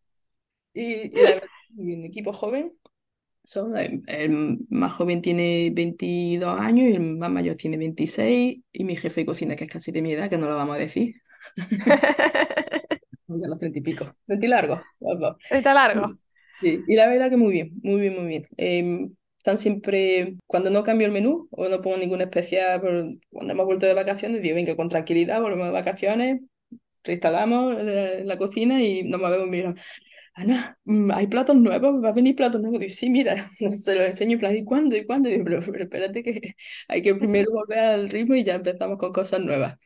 [0.74, 2.74] y, y, la verdad, un equipo joven,
[3.44, 8.84] son, el, el, más joven tiene 22 años y el más mayor tiene 26 y
[8.84, 10.80] mi jefe de cocina, que es casi de mi edad, que no lo vamos a
[10.80, 11.16] decir.
[13.28, 14.16] ya los treinta y pico.
[14.26, 14.82] Treinta y largo.
[15.48, 16.18] Treinta largo.
[16.54, 18.48] Sí, y la verdad que muy bien, muy bien, muy bien.
[18.58, 22.82] Eh, están siempre, cuando no cambio el menú o no pongo ninguna especial,
[23.30, 26.42] cuando hemos vuelto de vacaciones, digo, venga, con tranquilidad, volvemos de vacaciones,
[27.04, 29.76] reinstalamos la, la cocina y nos movemos, mira,
[30.34, 32.80] Ana, mm, hay platos nuevos, va a venir platos nuevos.
[32.80, 34.96] Digo, sí, mira, se lo enseño en plan, ¿y cuándo?
[34.96, 35.30] ¿Y cuándo?
[35.30, 36.56] Digo, pero, pero espérate que
[36.88, 39.78] hay que primero volver al ritmo y ya empezamos con cosas nuevas.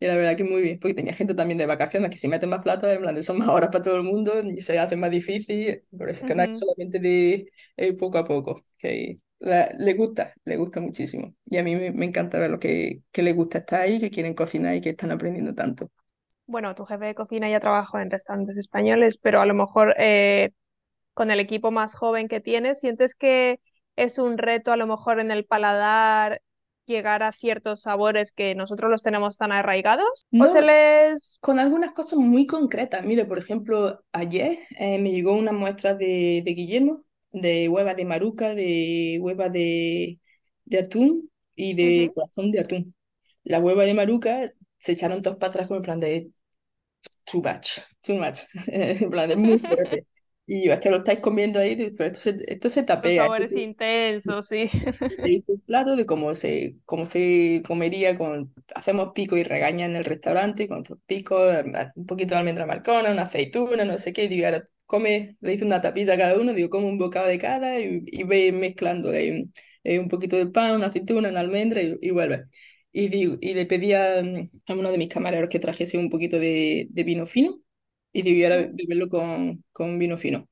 [0.00, 2.50] Y la verdad que muy bien, porque tenía gente también de vacaciones que si meten
[2.50, 5.10] más plata, en plan, son más horas para todo el mundo y se hace más
[5.10, 6.36] difícil, por eso es que uh -huh.
[6.36, 11.34] no es solamente de eh, poco a poco, que la, le gusta, le gusta muchísimo.
[11.46, 14.10] Y a mí me, me encanta ver lo que, que les gusta estar ahí, que
[14.10, 15.90] quieren cocinar y que están aprendiendo tanto.
[16.46, 20.50] Bueno, tu jefe de cocina ya trabajó en restaurantes españoles, pero a lo mejor eh,
[21.14, 23.60] con el equipo más joven que tienes, ¿sientes que
[23.96, 26.42] es un reto a lo mejor en el paladar
[26.90, 30.26] llegar a ciertos sabores que nosotros los tenemos tan arraigados?
[30.30, 31.38] No, ¿O se les...?
[31.40, 33.04] Con algunas cosas muy concretas.
[33.04, 38.04] Mire, por ejemplo, ayer eh, me llegó una muestra de, de Guillermo, de hueva de
[38.04, 40.20] maruca, de hueva de,
[40.64, 42.14] de atún y de uh -huh.
[42.14, 42.94] corazón de atún.
[43.44, 46.30] La hueva de maruca se echaron dos para atrás con el plan de
[47.24, 48.40] too much, too much.
[48.66, 50.06] en plan, es muy fuerte.
[50.52, 53.12] Y yo, es que lo estáis comiendo ahí, pero esto se, esto se tapea.
[53.12, 54.68] Los sabores intensos, sí.
[55.16, 59.94] Le un plato de cómo se, cómo se comería con, hacemos pico y regaña en
[59.94, 61.54] el restaurante, con otros picos,
[61.94, 65.54] un poquito de almendra marcona, una aceituna, no sé qué, y digo, ahora come, le
[65.54, 68.50] hice una tapita a cada uno, digo, come un bocado de cada y, y ve
[68.50, 69.46] mezclando eh,
[70.00, 72.46] un poquito de pan, una aceituna, una almendra y, y vuelve.
[72.92, 76.40] Y, digo, y le pedí a, a, uno de mis camareros que trajese un poquito
[76.40, 77.60] de, de vino fino
[78.12, 80.48] y ahora beberlo con, con vino fino.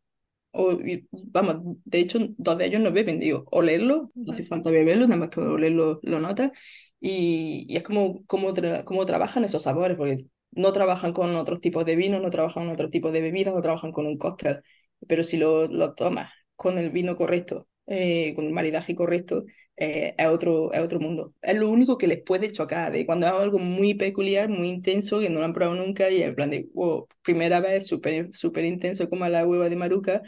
[0.52, 4.70] O, y, vamos, de hecho, dos de ellos no beben, digo, olerlo, no hace falta
[4.70, 6.52] beberlo, nada más que olerlo lo notas.
[7.00, 11.60] Y, y, es como, como, tra como trabajan esos sabores, porque no trabajan con otros
[11.60, 14.62] tipos de vino, no trabajan con otro tipo de bebidas, no trabajan con un cóctel.
[15.06, 19.44] Pero si lo, lo tomas con el vino correcto, eh, con el maridaje correcto,
[19.76, 21.34] eh, es, otro, es otro mundo.
[21.42, 25.20] Es lo único que les puede chocar, de cuando hago algo muy peculiar, muy intenso,
[25.20, 28.64] que no lo han probado nunca, y en plan de, wow, primera vez, súper super
[28.64, 30.22] intenso como la hueva de maruca,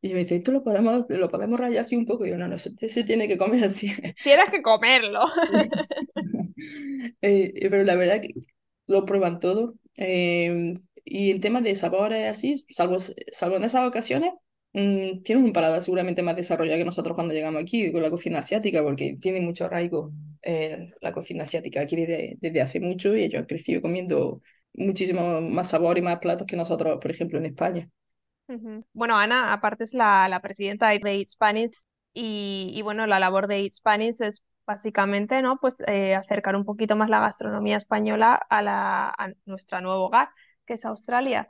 [0.00, 2.26] Y me dice, ¿esto lo podemos, lo podemos rayar así un poco?
[2.26, 3.88] Y yo, no, no, eso se tiene que comer así.
[4.22, 5.20] Tienes que comerlo.
[7.20, 8.34] Eh, pero la verdad que
[8.86, 9.74] lo prueban todo.
[9.96, 14.30] Eh, y en temas de sabores así, salvo, salvo en esas ocasiones,
[14.72, 18.40] mm, tienen un paladar seguramente más desarrollado que nosotros cuando llegamos aquí con la cocina
[18.40, 20.12] asiática, porque tiene mucho arraigo
[20.42, 24.40] eh, la cocina asiática aquí desde, desde hace mucho y ellos han crecido comiendo
[24.74, 27.88] muchísimo más sabor y más platos que nosotros, por ejemplo, en España.
[28.92, 33.60] Bueno, Ana, aparte es la, la presidenta de Eat Spanish y, bueno, la labor de
[33.62, 35.58] Eat Spanish es básicamente, ¿no?
[35.58, 40.28] Pues eh, acercar un poquito más la gastronomía española a, la, a nuestro nuevo hogar,
[40.66, 41.48] que es Australia.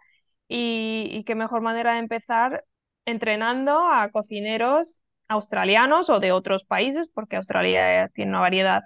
[0.49, 2.64] Y qué mejor manera de empezar
[3.07, 8.82] entrenando a cocineros australianos o de otros países, porque Australia tiene una variedad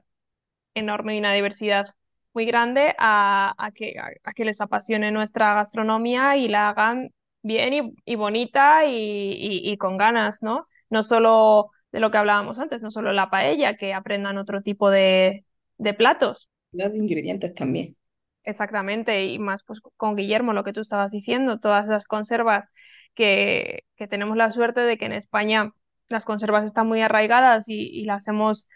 [0.75, 1.87] enorme y una diversidad
[2.35, 7.11] muy grande, a, a que, a, a que les apasione nuestra gastronomía y la hagan
[7.43, 10.67] bien y, y bonita y, y- y con ganas, ¿no?
[10.91, 14.91] No solo de lo que hablábamos antes, no solo la paella, que aprendan otro tipo
[14.91, 15.45] de,
[15.79, 16.49] de platos.
[16.71, 17.97] Los ingredientes también.
[18.45, 22.71] Exactamente, y más pues con Guillermo, lo que tú estabas diciendo, todas las conservas
[23.17, 25.73] que, que tenemos la suerte de que en España
[26.09, 28.69] las conservas están muy arraigadas y, y las hemos,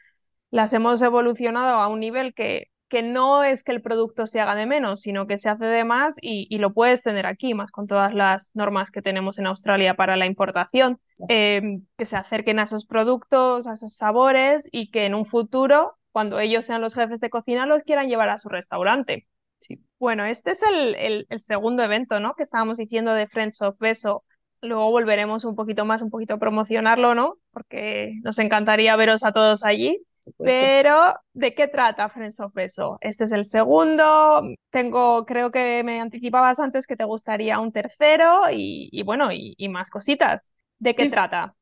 [0.51, 4.57] las hemos evolucionado a un nivel que, que no es que el producto se haga
[4.57, 7.71] de menos, sino que se hace de más y, y lo puedes tener aquí, más
[7.71, 11.63] con todas las normas que tenemos en Australia para la importación, eh,
[11.97, 16.41] que se acerquen a esos productos, a esos sabores y que en un futuro, cuando
[16.41, 19.29] ellos sean los jefes de cocina, los quieran llevar a su restaurante.
[19.61, 19.79] Sí.
[19.99, 22.35] Bueno, este es el, el- el segundo evento, ¿no?
[22.35, 24.25] Que estábamos diciendo de Friends of Beso.
[24.63, 27.37] Luego volveremos un poquito más, un poquito a promocionarlo, ¿no?
[27.53, 30.05] Porque nos encantaría veros a todos allí.
[30.43, 32.99] Pero, ¿de qué trata Friends of Beso?
[33.01, 34.43] Este es el segundo.
[34.71, 39.55] Tengo, creo que me anticipabas antes que te gustaría un tercero y, y bueno, y,
[39.59, 40.51] y más cositas.
[40.79, 41.55] ¿De qué Sí, trata?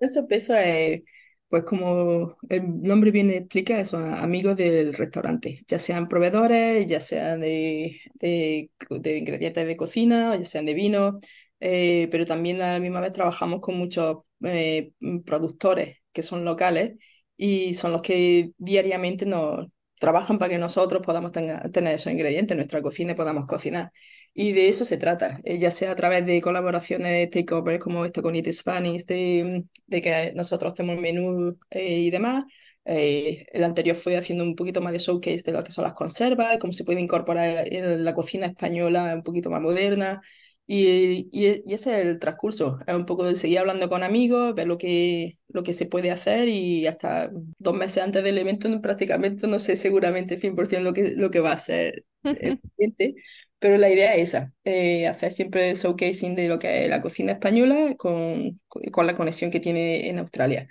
[0.00, 1.02] el sorpresa es,
[1.48, 7.40] pues como el nombre bien explica, son amigos del restaurante, ya sean proveedores, ya sean
[7.40, 11.20] de, de, de ingredientes de cocina, ya sean de vino,
[11.60, 14.92] eh, pero también a la misma vez trabajamos con muchos eh,
[15.24, 16.96] productores que son locales
[17.36, 19.66] y son los que diariamente nos
[19.98, 23.92] trabajan para que nosotros podamos tenga- tener esos ingredientes en nuestra cocina y podamos cocinar.
[24.34, 28.20] Y de eso se trata, eh, ya sea a través de colaboraciones takeover como esta
[28.22, 32.44] con Eat Spanish, de, de que nosotros hacemos menú eh, y demás.
[32.84, 35.94] Eh, el anterior fue haciendo un poquito más de showcase de lo que son las
[35.94, 40.20] conservas, cómo se puede incorporar en la cocina española un poquito más moderna.
[40.68, 44.52] Y, y, y ese es el transcurso, es un poco de seguir hablando con amigos,
[44.54, 48.68] ver lo que, lo que se puede hacer y hasta dos meses antes del evento
[48.80, 53.14] prácticamente no sé seguramente 100% lo que, lo que va a ser el cliente,
[53.60, 57.00] pero la idea es esa, eh, hacer siempre el showcasing de lo que es la
[57.00, 60.68] cocina española con, con la conexión que tiene en Australia,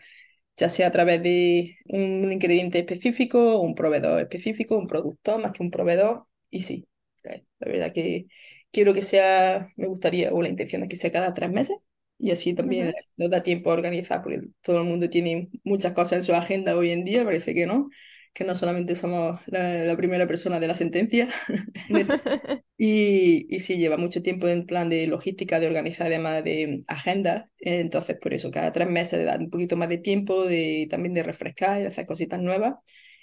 [0.57, 5.63] ya sea a través de un ingrediente específico, un proveedor específico, un productor más que
[5.63, 6.87] un proveedor, y sí,
[7.23, 8.27] la verdad que
[8.75, 11.77] quiero que sea, me gustaría, o la intención es que sea cada tres meses,
[12.19, 12.95] y así también Ujú.
[13.17, 16.75] nos da tiempo a organizar, porque todo el mundo tiene muchas cosas en su agenda
[16.77, 17.89] hoy en día, parece que no,
[18.33, 21.29] que no solamente somos la, la primera persona de la sentencia,
[21.89, 22.19] en este
[22.77, 27.49] y, y sí, lleva mucho tiempo en plan de logística, de organizar además de agenda,
[27.59, 31.23] entonces por eso cada tres meses dar un poquito más de tiempo, de también de
[31.23, 32.75] refrescar y de hacer cositas nuevas.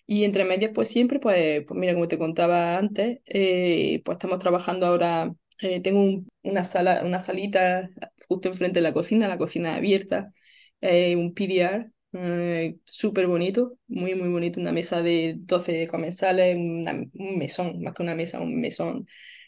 [0.07, 4.38] Y entre medias, pues siempre, pues, pues mira, como te contaba antes, eh, pues estamos
[4.40, 7.89] trabajando ahora, eh, tengo un- una sala, una salita
[8.29, 10.33] justo enfrente de la cocina, la cocina abierta,
[10.81, 16.93] eh, un PDR, eh, súper bonito, muy, muy bonito, una mesa de 12 comensales, una-
[17.15, 19.07] un mesón, más que una mesa, un mesón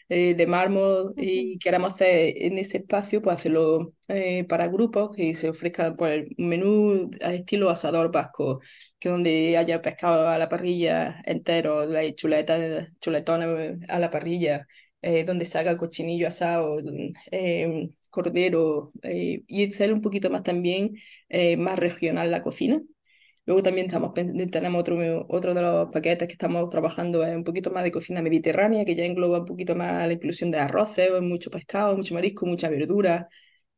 [0.09, 1.07] eh, de mármol.
[1.11, 1.13] Ujú.
[1.17, 6.25] y queremos hacer en ese espacio, pues hacerlo eh, para grupos y se ofrezca pues,
[6.37, 8.61] un menú a estilo asador vasco
[8.99, 14.67] que donde haya pescado a la parrilla entero, la chuleta, chuletones a la parrilla,
[15.05, 16.79] eh, donde se haga cochinillo asado,
[17.31, 20.95] eh, cordero, eh, y hacer un poquito más también
[21.29, 22.81] eh, más regional la cocina.
[23.45, 27.69] Luego también estamos, tenemos otro, otro de los paquetes que estamos trabajando es un poquito
[27.71, 31.51] más de cocina mediterránea, que ya engloba un poquito más la inclusión de arroces, mucho
[31.51, 33.29] pescado, mucho marisco, mucha verdura.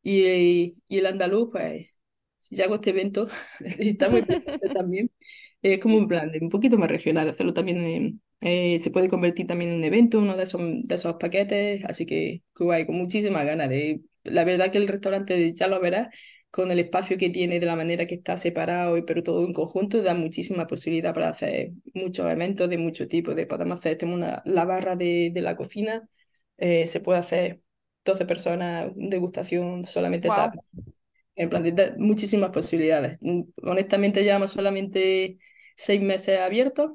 [0.03, 1.93] Y, y el andaluz, pues,
[2.37, 3.27] si ya hago este evento,
[3.79, 5.11] está muy presente también.
[5.61, 9.09] Es como un plan de un poquito más regional, hacerlo también en- eh, se puede
[9.09, 12.97] convertir también en un evento, uno de esos, de esos paquetes, así que, guay, con
[12.97, 14.01] muchísimas ganas de...
[14.23, 16.09] La verdad que el restaurante, ya lo verás,
[16.51, 19.53] con el espacio que tiene, de la manera que está separado, y pero todo en
[19.53, 24.19] conjunto, da muchísima posibilidad para hacer muchos eventos de mucho tipo, de podemos hacer, tenemos
[24.19, 26.07] una, la barra de, de la cocina,
[26.57, 27.61] eh, se puede hacer
[28.03, 30.51] 12 personas, degustación, solamente Wow.
[31.35, 33.17] En plan, de muchísimas posibilidades.
[33.21, 35.37] Mm, honestamente, llevamos solamente
[35.75, 36.93] seis meses abiertos,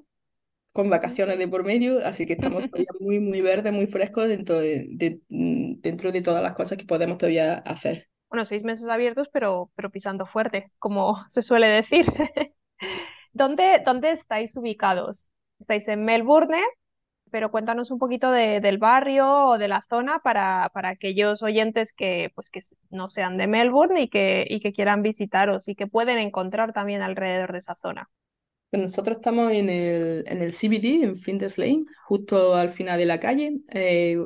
[0.72, 4.58] con vacaciones de por medio, así que estamos todavía muy, muy verdes, muy frescos dentro
[4.58, 8.08] de, mm, dentro de todas las cosas que podemos todavía hacer.
[8.28, 12.06] Bueno, seis meses abiertos, pero, pero pisando fuerte, como se suele decir.
[13.32, 15.30] ¿Dónde, ¿Dónde estáis ubicados?
[15.58, 16.60] Estáis en Melbourne,
[17.30, 22.30] pero cuéntanos un poquito del barrio o de la zona para, para aquellos oyentes que,
[22.34, 22.60] pues, que
[22.90, 27.00] no sean de Melbourne y que, y que quieran visitaros y que pueden encontrar también
[27.00, 28.10] alrededor de esa zona.
[28.72, 33.20] Nosotros estamos en el, en el CBD, en Flinders Lane, justo al final de la
[33.20, 34.18] calle, eh,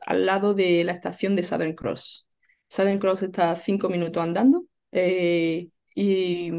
[0.00, 2.26] al lado de la estación de Southern Cross.
[2.68, 6.50] Southern Cross está cinco minutos andando eh, y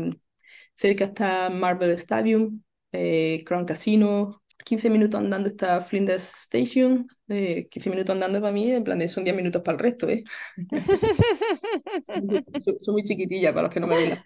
[0.73, 7.89] cerca está Marvel Stadium, eh, Crown Casino, 15 minutos andando está Flinders Station, 15 eh,
[7.91, 10.23] minutos andando para mí, en plan de son 10 minutos para el resto, ¿eh?
[12.03, 14.23] soy, muy chiquitilla para los que no me ven las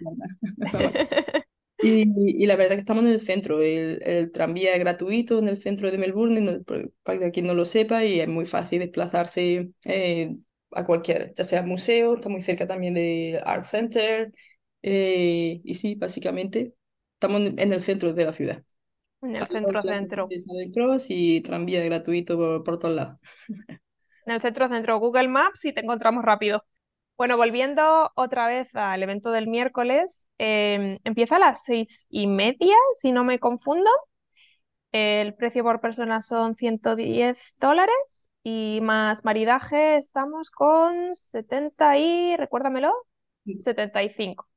[1.82, 5.48] y, y, la verdad es que estamos en el centro, el, tranvía es gratuito en
[5.48, 6.62] el centro de Melbourne,
[7.04, 10.36] para que quien no lo sepa, y es muy fácil desplazarse eh,
[10.72, 14.32] a cualquier, ya sea museo, está muy cerca también del Art Center,
[14.82, 16.74] eh, y sí, básicamente
[17.14, 18.64] estamos en el centro de la ciudad.
[19.22, 20.28] En el centro centro.
[20.30, 23.18] De Cross y tranvía gratuito por, por todos lados.
[24.26, 26.64] En el centro centro Google Maps y te encontramos rápido.
[27.20, 32.76] Bueno, volviendo otra vez al evento del miércoles, em, empieza a las seis y media,
[32.98, 33.90] si no me confundo.
[34.92, 42.94] El precio por persona son 110 dólares y más maridaje estamos con 70 y, recuérdamelo,
[43.58, 44.48] 75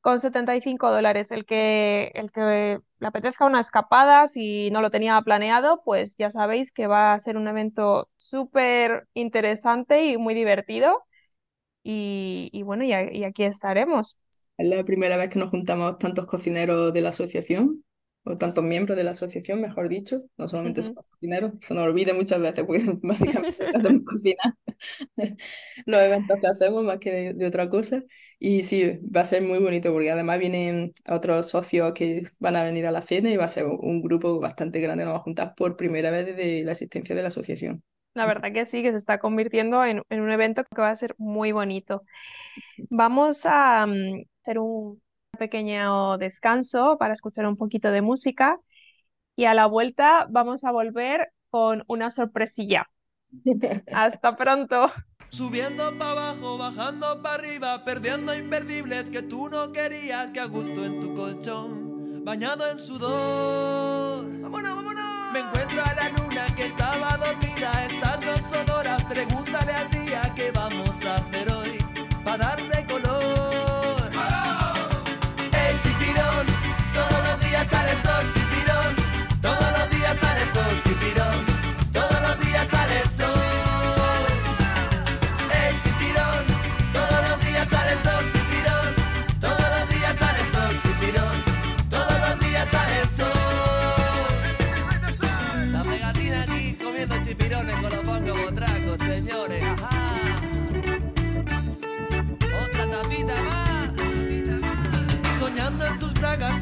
[0.00, 1.32] con 75 dólares.
[1.32, 6.30] El que, el que le apetezca una escapada, si no lo tenía planeado, pues ya
[6.30, 11.04] sabéis que va a ser un evento súper interesante y muy divertido.
[11.90, 14.18] Y, y bueno, y, y aquí estaremos.
[14.58, 17.82] Es la primera vez que nos juntamos tantos cocineros de la asociación
[18.24, 22.12] o tantos miembros de la asociación, mejor dicho, no solamente somos cocineros, se nos olvida
[22.12, 24.58] muchas veces porque básicamente hacemos cocina,
[25.86, 28.02] los eventos que hacemos más que de, otra cosa.
[28.38, 32.64] Y sí, va a ser muy bonito porque además vienen otros socios que van a
[32.64, 35.20] venir a la cena y va a ser un grupo bastante grande, nos va a
[35.22, 37.82] juntar por primera vez desde la existencia de la asociación.
[38.18, 40.96] La verdad que sí, que se está convirtiendo en, en un evento que va a
[40.96, 42.02] ser muy bonito.
[42.90, 45.00] Vamos a um, hacer un
[45.38, 48.58] pequeño descanso para escuchar un poquito de música
[49.36, 52.90] y a la vuelta vamos a volver con una sorpresilla.
[53.92, 54.90] Hasta pronto.
[55.28, 60.84] Subiendo para abajo, bajando para arriba, perdiendo imperdibles que tú no querías, que a gusto
[60.84, 64.26] en tu colchón, bañado en sudor.
[64.40, 64.87] ¡Vámonos, vámonos!
[65.32, 70.50] Me encuentro a la luna que estaba dormida, estás no sonora, pregúntale al día qué
[70.52, 70.87] vamos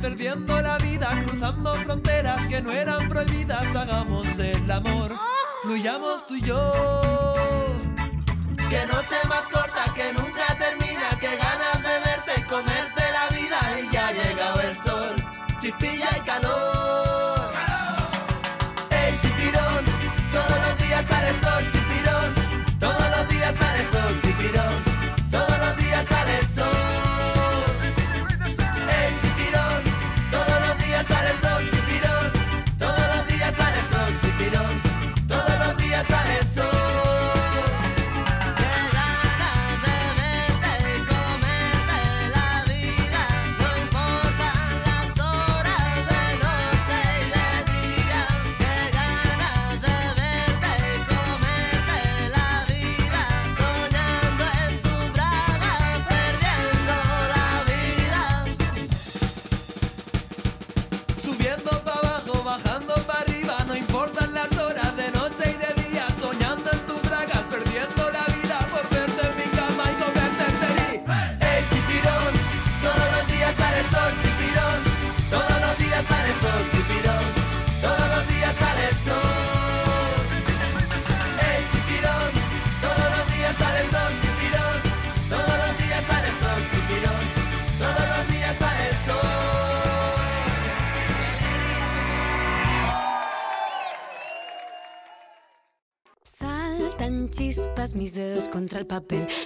[0.08, 0.78] perdiendo la
[1.24, 5.12] cruzando fronteras que no eran prohibidas, hagamos el amor,
[5.62, 6.72] fluyamos tú y yo.
[8.70, 10.85] Que noche más corta que nunca termina,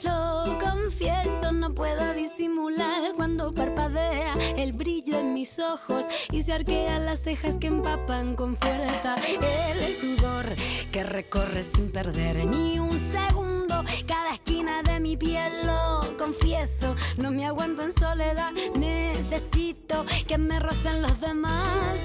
[0.02, 7.04] Lo confieso, no puedo disimular cuando parpadea el brillo en mis ojos y se arquean
[7.04, 10.46] las cejas que empapan con fuerza el sudor
[10.90, 15.66] que recorre sin perder ni un segundo cada esquina de mi piel.
[15.66, 22.00] Lo confieso, no me aguanto en soledad, necesito que me rocen los demás.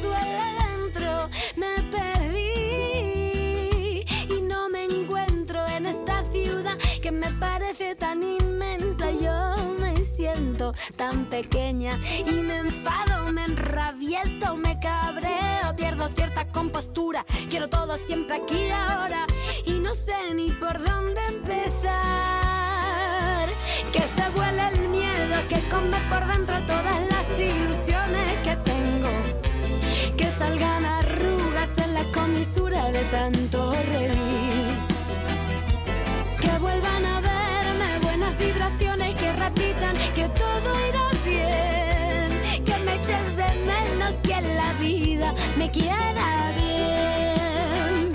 [10.96, 17.26] Tan pequeña y me enfado, me enrabieto, me cabreo, pierdo cierta compostura.
[17.50, 19.26] Quiero todo siempre aquí y ahora
[19.66, 21.86] y no sé ni por dónde empezar.
[23.92, 29.10] Que se vuele el miedo que come por dentro todas las ilusiones que tengo.
[30.18, 33.75] Que salgan arrugas en la comisura de tanto
[45.76, 48.14] quiera bien.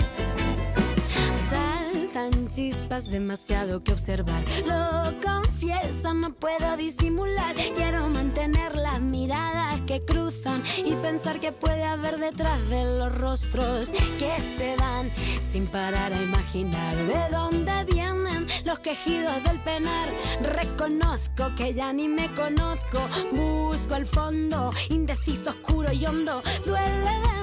[1.51, 4.43] Saltan chispas demasiado que observar.
[4.67, 7.55] Lo confieso, no puedo disimular.
[7.75, 13.91] Quiero mantener las miradas que cruzan y pensar que puede haber detrás de los rostros
[13.91, 15.11] que se dan
[15.53, 20.09] sin parar a imaginar de dónde vienen los quejidos del penar.
[20.43, 23.01] Reconozco que ya ni me conozco.
[23.33, 26.41] Busco el fondo, indeciso, oscuro y hondo.
[26.65, 27.40] Duele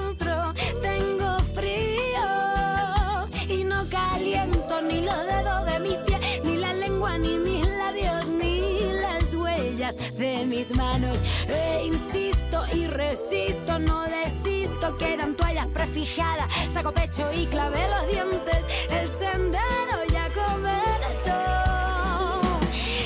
[3.88, 9.34] caliento ni los dedos de mis pies, ni la lengua, ni mis labios, ni las
[9.34, 11.18] huellas de mis manos.
[11.48, 18.64] E insisto y resisto, no desisto, quedan toallas prefijadas, saco pecho y clavé los dientes,
[18.90, 21.38] el sendero ya comenzó.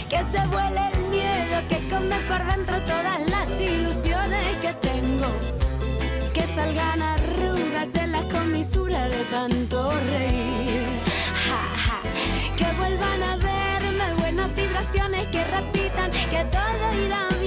[0.09, 5.27] Que se vuele el miedo que come por dentro todas las ilusiones que tengo
[6.33, 10.62] que salgan arrugas en la comisura de tanto reír.
[14.93, 17.42] que repitan que todo irán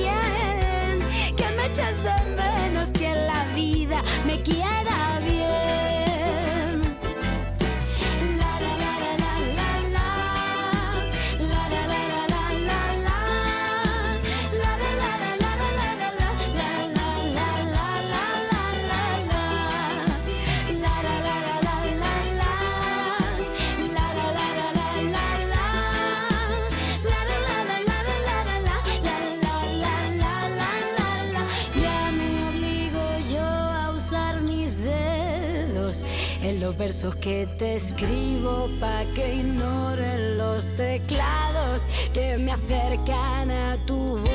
[36.65, 44.17] los versos que te escribo pa' que ignoren los teclados que me acercan a tu
[44.17, 44.25] voz.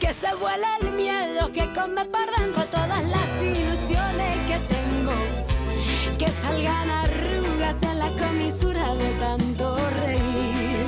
[0.00, 5.16] Que se vuela el miedo que come por dentro todas las ilusiones que tengo.
[6.18, 10.86] Que salgan arrugas en la comisura de tanto reír.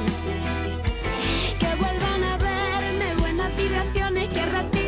[1.60, 4.81] Que vuelvan a verme buenas vibraciones que repitan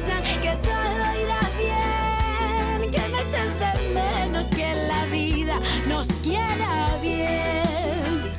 [5.88, 8.32] nos quiera bien.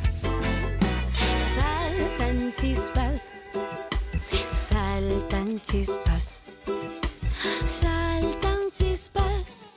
[1.55, 3.31] Saltan chispas,
[4.49, 6.37] saltan chispas,
[7.65, 9.67] saltan chispas,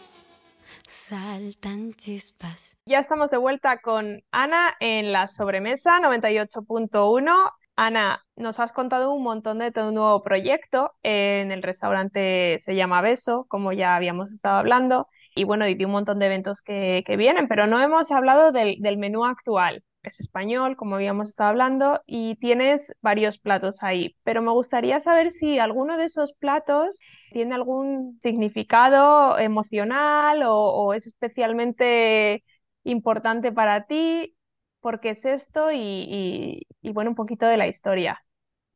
[0.86, 2.76] saltan chispas.
[2.86, 7.53] Ya estamos de vuelta con Ana en la sobremesa 98.1.
[7.76, 13.03] Ana, nos has contado un montón de tu nuevo proyecto en el restaurante se llama
[13.03, 15.07] Beso, como ya habíamos estado hablando,
[15.39, 18.53] y bueno, y de un montón de eventos que, que vienen, pero no hemos hablado
[18.53, 19.82] del, del menú actual.
[20.03, 25.30] Es español, como habíamos estado hablando, y tienes varios platos ahí, pero me gustaría saber
[25.30, 32.45] si alguno de esos platos tiene algún significado emocional o, es especialmente
[32.84, 34.34] importante para ti.
[34.80, 35.70] ¿Por qué es esto?
[35.72, 38.22] Y, y- bueno, un poquito de la historia.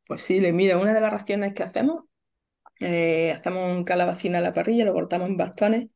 [0.07, 2.05] Pues sí, mira, una de las raciones que hacemos,
[2.81, 5.91] eh, hacemos un calabacín a la parrilla, lo cortamos en bastones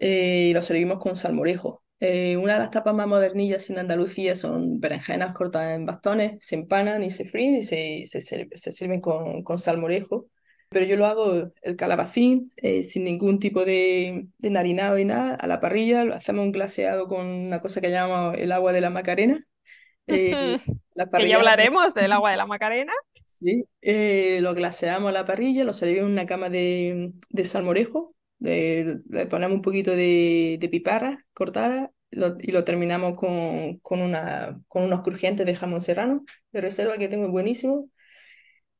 [0.00, 1.84] eh, y lo servimos con salmorejo.
[2.00, 6.56] Eh, una de las tapas más modernillas en Andalucía son berenjenas cortadas en bastones, se
[6.56, 10.28] empanan y se fríen y se, se, sir- se sirven con, con salmorejo.
[10.70, 15.34] Pero yo lo hago el calabacín eh, sin ningún tipo de, de enharinado y nada,
[15.34, 18.80] a la parrilla, lo hacemos un glaseado con una cosa que llamamos el agua de
[18.80, 19.44] la Macarena.
[20.08, 20.58] Eh,
[20.94, 22.92] la Que parrilla ya la hablaremos del agua de la Macarena.
[23.24, 28.14] Sí, eh, lo glaseamos a la parrilla, lo servimos en una cama de, de salmorejo,
[28.40, 34.00] de- le ponemos un poquito de, de piparra cortada lo- y lo terminamos con, con,
[34.02, 37.90] una, con unos crujientes de jamón serrano de reserva que tengo buenísimo.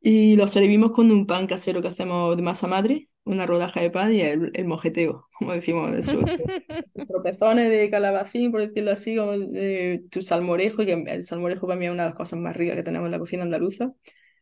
[0.01, 3.91] Y lo servimos con un pan casero que hacemos de masa madre, una rodaja de
[3.91, 6.21] pan y el, el mojeteo, como decimos, eso,
[7.07, 11.87] tropezones de calabacín, por decirlo así, como de tu salmorejo, que el salmorejo para mí
[11.87, 13.93] es una de las cosas más ricas que tenemos en la cocina andaluza.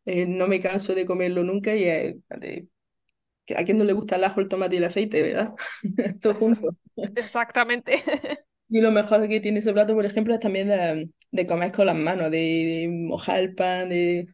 [0.07, 2.69] Eh, no me canso de comerlo nunca y es de-
[3.57, 5.55] a quién no le gusta el ajo, el tomate y el aceite, ¿verdad?
[6.21, 6.77] Todo junto.
[7.15, 8.03] Exactamente.
[8.71, 11.87] Y lo mejor que tiene ese plato, por ejemplo, es también de, de comer con
[11.87, 14.29] las manos, de, de mojar el pan, de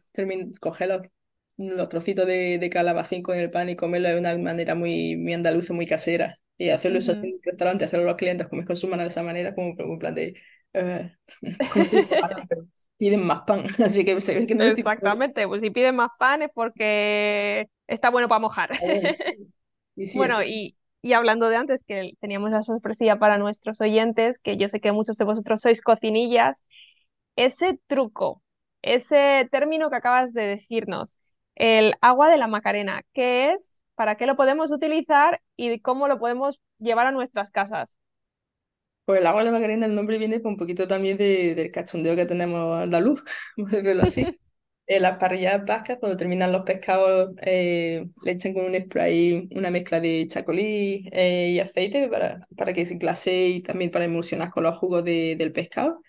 [0.59, 1.01] coger los,
[1.57, 5.33] los trocitos de, de calabacín con el pan y comerlo de una manera muy, muy
[5.33, 6.37] andaluza, muy casera.
[6.57, 9.03] Y hacerlo eso así en un restaurante, hacerlo a los clientes, comer con su mano
[9.03, 10.35] de esa manera, como como en plan de...
[10.73, 11.15] eh,
[13.05, 16.09] piden más pan, así que se ve que no estoy Exactamente, pues si piden más
[16.17, 18.71] pan es porque está bueno para mojar.
[19.97, 24.39] Y sí, Bueno, y, y hablando de antes, que teníamos la sorpresilla para nuestros oyentes,
[24.39, 26.65] que yo sé que muchos de vosotros sois cocinillas,
[27.37, 28.41] ese truco,
[28.81, 31.19] ese término que acabas de decirnos,
[31.55, 33.81] el agua de la Macarena, ¿qué es?
[33.95, 37.97] ¿Para qué lo podemos utilizar y cómo lo podemos llevar a nuestras casas?
[39.05, 42.15] Pues el agua de la Macarena, el nombre viene un poquito también de- del cachondeo
[42.15, 43.23] que tenemos andaluz,
[43.55, 44.35] por decirlo así.
[44.87, 49.71] En las parrillas vascas, cuando terminan los pescados, eh, le echan con un spray una
[49.71, 54.51] mezcla de chacolí eh, y aceite para, para que se glasee y también para emulsionar
[54.51, 56.01] con los jugos de- del pescado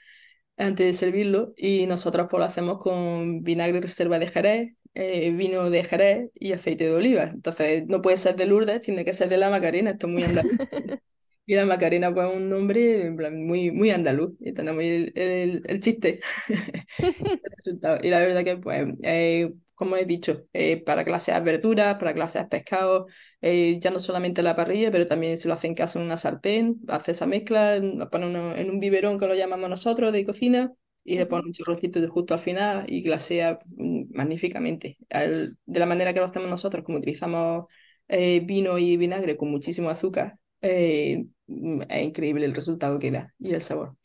[0.58, 1.54] antes de servirlo.
[1.56, 6.52] Y nosotros pues lo hacemos con vinagre reserva de Jerez, eh, vino de Jerez y
[6.54, 7.24] aceite de oliva.
[7.24, 10.24] Entonces no puede ser de Lourdes, tiene que ser de la Macarena, esto es muy
[10.24, 10.52] andaluz.
[11.48, 14.32] Y la Macarena, pues, es un nombre en plan, muy, muy andaluz.
[14.40, 16.20] Y tenemos el, el, el chiste.
[18.02, 22.46] Y la verdad que, pues, eh, como he dicho, eh, para clases verduras, para clases
[22.48, 25.98] pescados, eh, ya no solamente en la parrilla, pero también se lo hace en casa
[25.98, 29.68] en una sartén, hace esa mezcla, lo pone uno- en un biberón que lo llamamos
[29.70, 30.72] nosotros de cocina,
[31.04, 34.98] y le pone un chorrocito justo al final y glasea mm, magníficamente.
[35.10, 37.66] Al- de la manera que lo hacemos nosotros, como utilizamos
[38.08, 43.54] eh, vino y vinagre con muchísimo azúcar, eh, es increíble el resultado que da y
[43.54, 43.96] el sabor.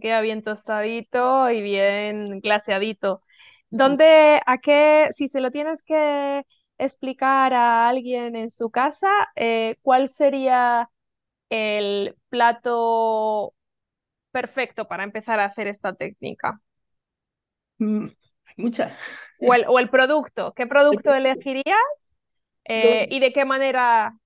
[0.00, 3.22] Queda bien tostadito y bien glaseadito.
[3.70, 6.42] ¿Dónde, a qué, si se lo tienes que
[6.78, 10.90] explicar a alguien en su casa, eh, cuál sería
[11.50, 13.54] el plato
[14.32, 16.60] perfecto para empezar a hacer esta técnica?
[17.78, 18.08] Mm,
[18.56, 18.92] muchas.
[19.38, 20.52] ¿O el, o el producto?
[20.54, 22.14] ¿Qué producto elegirías?
[22.66, 24.16] Eh, ¿y de qué manera?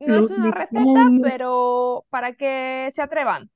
[0.00, 3.50] No es una receta, pero para que se atrevan.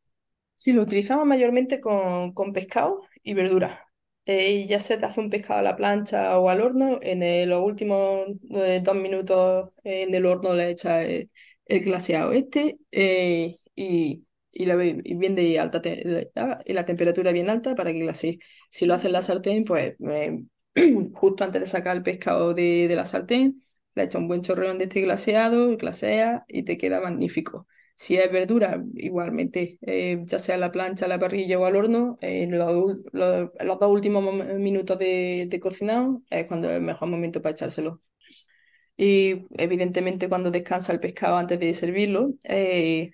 [0.54, 3.78] sí, lo utilizamos mayormente con, con pescado y verduras.
[4.26, 6.98] Eh, ya se te hace un pescado a la plancha o al horno.
[7.02, 11.30] En el- los últimos eh, dos minutos eh, en el horno le echas el,
[11.66, 16.72] el glaseado este eh, y, y, la, y bien de alta te- de- ah, y
[16.74, 18.38] la temperatura bien alta para que glasee.
[18.70, 20.38] Si lo haces en la sartén, pues eh,
[21.14, 23.62] justo antes de sacar el pescado de, de la sartén,
[24.00, 27.66] le echas un buen chorreón de este glaseado, glasea y te queda magnífico.
[27.96, 31.76] Si es verdura, igualmente, eh, ya sea a la plancha, a la parrilla o al
[31.76, 34.24] horno, eh, en los, los- los dos últimos
[34.58, 38.00] minutos de, de cocinado es cuando es el mejor momento para echárselo.
[38.96, 43.12] Y evidentemente cuando descansa el pescado antes de servirlo, eh,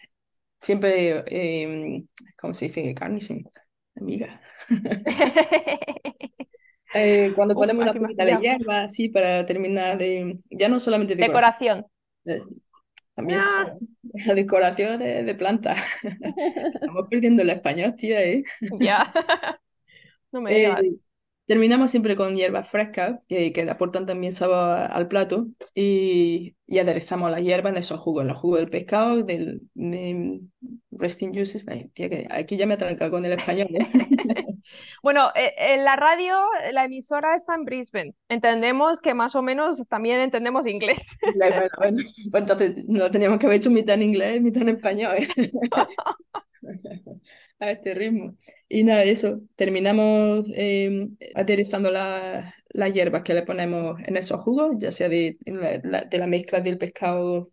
[0.60, 2.04] siempre, eh,
[2.38, 2.94] ¿cómo se dice?
[2.94, 3.48] Garnishing,
[3.96, 4.40] amiga.
[6.92, 10.68] Eh, cuando Uf, ponemos una me has poquita de hierba, así, para terminar de, ya
[10.68, 11.86] no solamente decoración, Decoración.
[12.26, 12.42] eh,
[13.14, 13.88] también Ah, son
[14.26, 15.78] la decoración de, de plantas.
[16.80, 18.44] Estamos perdiendo el español, tía, ¿eh?
[18.80, 19.12] ya,
[20.32, 20.86] no me Eh, digas.
[21.46, 27.30] Terminamos siempre con hierbas frescas que, que aportan también sabor al plato y, y aderezamos
[27.30, 30.40] las hierbas en esos jugos, los jugos del pescado, del de
[30.90, 31.66] resting juices.
[31.68, 33.88] Ay, tía, que aquí ya me atranca con el español, ¿eh?
[35.02, 36.36] Bueno, eh, en la radio,
[36.72, 38.14] la emisora está en Brisbane.
[38.28, 41.16] Entendemos que más o menos también entendemos inglés.
[41.36, 45.14] Bueno, bueno, pues entonces no teníamos que haber hecho mitad en inglés, mitad en español,
[45.18, 45.28] ¿eh?
[47.60, 48.36] a este ritmo.
[48.68, 54.72] Y nada, eso, terminamos eh, aderezando la- las hierbas que le ponemos en esos jugos,
[54.78, 57.52] ya sea de la, la- de la mezcla del pescado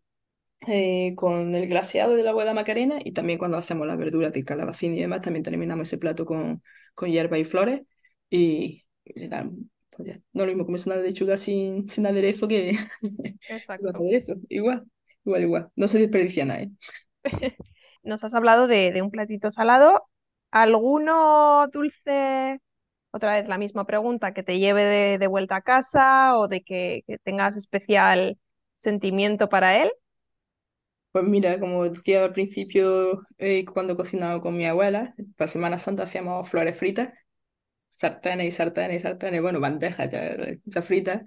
[0.68, 4.44] eh, con el glaseado del de la Macarena y también cuando hacemos las verduras de
[4.46, 6.64] calabacín y demás, también terminamos ese plato con,
[6.96, 7.82] con hierbas y flores
[8.30, 12.48] y, y le dan, pues ya, no lo mismo comerse una lechuga sin, sin aderezo
[12.48, 12.78] que
[13.48, 13.94] Exacto.
[13.94, 14.86] aderezo, igual,
[15.26, 16.72] igual, igual, no se desperdicia nada, ¿eh?
[18.04, 20.06] Nos has hablado de, de un platito salado.
[20.52, 22.60] ¿Alguno dulce?
[23.12, 26.64] Otra vez la misma pregunta, que te lleve de, de vuelta a casa o de
[26.64, 28.38] que, tengas especial
[28.76, 29.92] sentimiento para él.
[31.12, 36.04] Pues mira, como decía al principio, eh, cuando cocinaba con mi abuela, para Semana Santa
[36.04, 37.14] hacíamos flores fritas,
[37.92, 40.36] sartenes y sartenes y sartenes, bueno, bandejas ya,
[40.66, 41.24] ya fritas.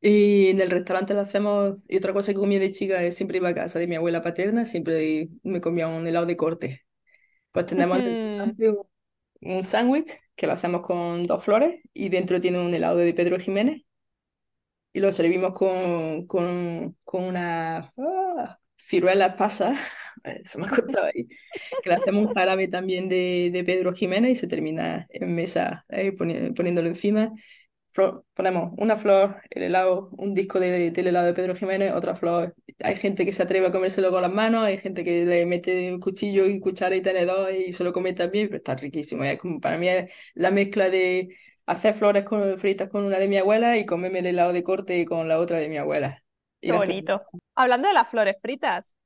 [0.00, 3.38] Y en el restaurante lo hacemos, y otra cosa que comía de chica, es siempre
[3.38, 6.86] iba a casa de mi abuela paterna, siempre me comía un helado de corte.
[7.52, 8.86] Pues tenemos en el restaurante un,
[9.58, 13.38] un sándwich que lo hacemos con dos flores y dentro tiene un helado de Pedro
[13.40, 13.82] Jiménez
[14.92, 19.78] y lo servimos con, con, con una ah, ciruelas pasas,
[20.24, 21.26] eso me ha costado ahí,
[21.80, 25.84] que le hacemos un jarabe también de, de Pedro Jiménez y se termina en mesa
[25.88, 27.32] eh, poni- poniéndolo encima.
[28.34, 32.54] Ponemos una flor, el helado, un disco de- del helado de Pedro Jiménez, otra flor.
[32.84, 35.92] Hay gente que se atreve a comérselo con las manos, hay gente que le mete
[35.92, 39.24] un cuchillo y cuchara y tenedor y se lo come también, pero está riquísimo.
[39.24, 41.36] Es como, para mí es la mezcla de
[41.66, 45.04] hacer flores con, fritas con una de mi abuela y comerme el helado de corte
[45.06, 46.22] con la otra de mi abuela.
[46.60, 47.22] Qué bonito.
[47.54, 48.96] Hablando de las flores fritas,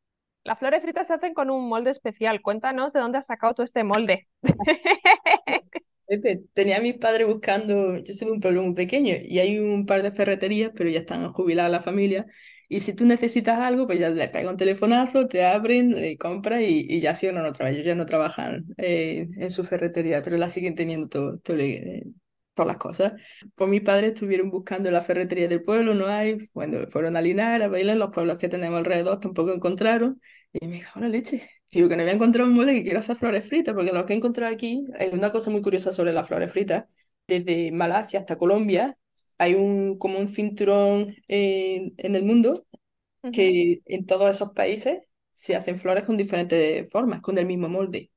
[0.44, 2.42] las flores fritas se hacen con un molde especial.
[2.42, 4.28] Cuéntanos de dónde has sacado tú este molde.
[6.54, 9.86] Tenía a mis padres buscando, yo soy de un pueblo muy pequeño y hay un
[9.86, 12.26] par de ferreterías, pero ya están jubiladas la familia.
[12.68, 16.62] Y si tú necesitas algo, pues ya le pega un telefonazo, te abren, le compras
[16.62, 17.74] y, y ya cierran otra vez.
[17.74, 22.04] Ellos ya no trabajan eh, en su ferretería, pero la siguen teniendo todo, eh,
[22.54, 23.12] todas las cosas.
[23.54, 26.38] Pues mis padres estuvieron buscando la ferretería del pueblo, no hay.
[26.52, 30.20] Cuando fueron a Linares, a bailar, los pueblos que tenemos alrededor tampoco encontraron.
[30.52, 31.48] Y me dijo, la leche.
[31.72, 34.12] Digo que no había encontrado un molde que quiero hacer flores fritas, porque lo que
[34.12, 36.86] he encontrado aquí es una cosa muy curiosa sobre las flores fritas.
[37.28, 38.98] Desde Malasia hasta Colombia
[39.38, 42.66] hay un, como un cinturón en, en el mundo
[43.22, 45.00] Ujú, que en todos esos países
[45.32, 48.10] se hacen flores con diferentes formas, con el mismo molde.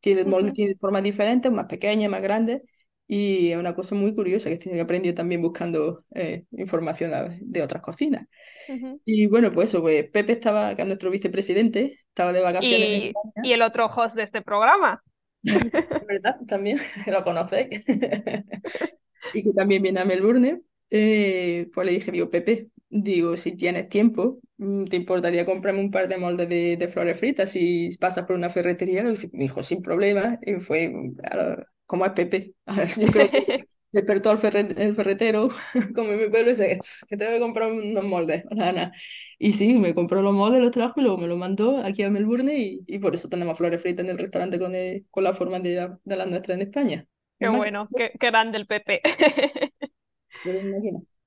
[0.00, 2.62] Tiene, el molde tiene formas diferentes, más pequeñas, más grandes,
[3.08, 7.82] y es una cosa muy curiosa que estoy aprendiendo también buscando eh, información de otras
[7.82, 8.28] cocinas.
[8.68, 9.00] ujú.
[9.04, 13.02] Y bueno, pues eso, pues Pepe estaba, que es nuestro vicepresidente, estaba de vacaciones en
[13.06, 15.02] Y, y España, el otro host de este programa.
[16.06, 16.36] ¿verdad?
[16.46, 17.84] También lo conocéis.
[19.32, 23.88] y que también viene a Melbourne, eh, pues le dije, digo, Pepe, digo, si tienes
[23.88, 28.26] tiempo, mm, ¿te importaría comprarme un par de moldes de, de flores fritas si pasas
[28.26, 29.02] por una ferretería?
[29.02, 32.54] Y me dijo, sin problema, y fue, claro, como es Pepe?
[32.98, 33.40] Yo creo que
[33.92, 35.50] despertó al ferre- el ferretero,
[35.96, 36.78] como en mi pueblo, y dice,
[37.08, 38.92] que tengo que comprar unos moldes, nada.
[39.40, 42.10] Y sí, me compró los moldes, los trajo y luego me los mandó aquí a
[42.10, 45.34] Melbourne y, y por eso tenemos flores fritas en el restaurante con, el- con la
[45.34, 47.06] forma de, la- de las nuestras en España.
[47.40, 49.00] Qué bueno, qué, qué grande el Pepe.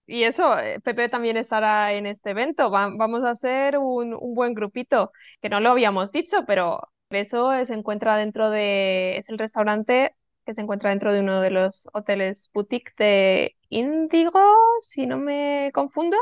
[0.08, 2.70] Y eso, eh, Pepe también estará en este evento.
[2.72, 7.52] Va- vamos a hacer un, un buen grupito, que no lo habíamos dicho, pero eso
[7.66, 10.16] se encuentra dentro de, es el restaurante
[10.46, 14.42] que se encuentra dentro de uno de los hoteles boutique de Índigo,
[14.80, 16.18] si no me confundo.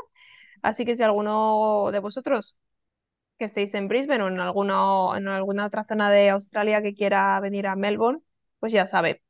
[0.61, 2.59] Así que si alguno de vosotros
[3.37, 7.39] que estéis en Brisbane o en alguno, en alguna otra zona de Australia que quiera
[7.39, 8.21] venir a Melbourne,
[8.59, 9.21] pues ya sabe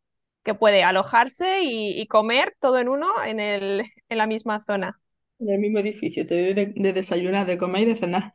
[0.43, 4.99] que puede alojarse y, y comer todo en uno en el, en la misma zona.
[5.39, 8.33] En el mismo edificio, te doy de, de desayunar, de comer y de cenar.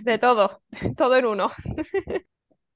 [0.00, 0.62] De todo,
[0.96, 1.50] todo en uno.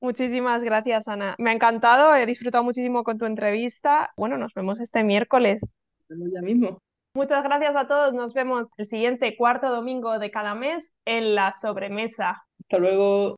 [0.03, 1.37] Muchísimas gracias, Ana.
[1.39, 4.11] Me ha encantado, he disfrutado muchísimo con tu entrevista.
[4.17, 5.61] Bueno, nos vemos este miércoles.
[5.63, 6.79] Nos vemos ya mismo.
[7.15, 8.13] Muchas gracias a todos.
[8.13, 12.43] Nos vemos el siguiente cuarto domingo de cada mes en la sobremesa.
[12.63, 13.37] Hasta luego.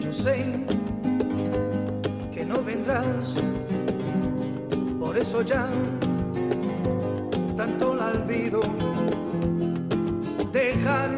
[0.00, 0.66] Yo sé
[2.34, 3.36] que no vendrás,
[5.12, 5.68] por eso ya
[7.54, 8.62] tanto la olvido.
[10.50, 11.10] Dejar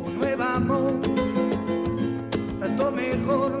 [0.00, 0.94] un nuevo amor,
[2.58, 3.58] tanto mejor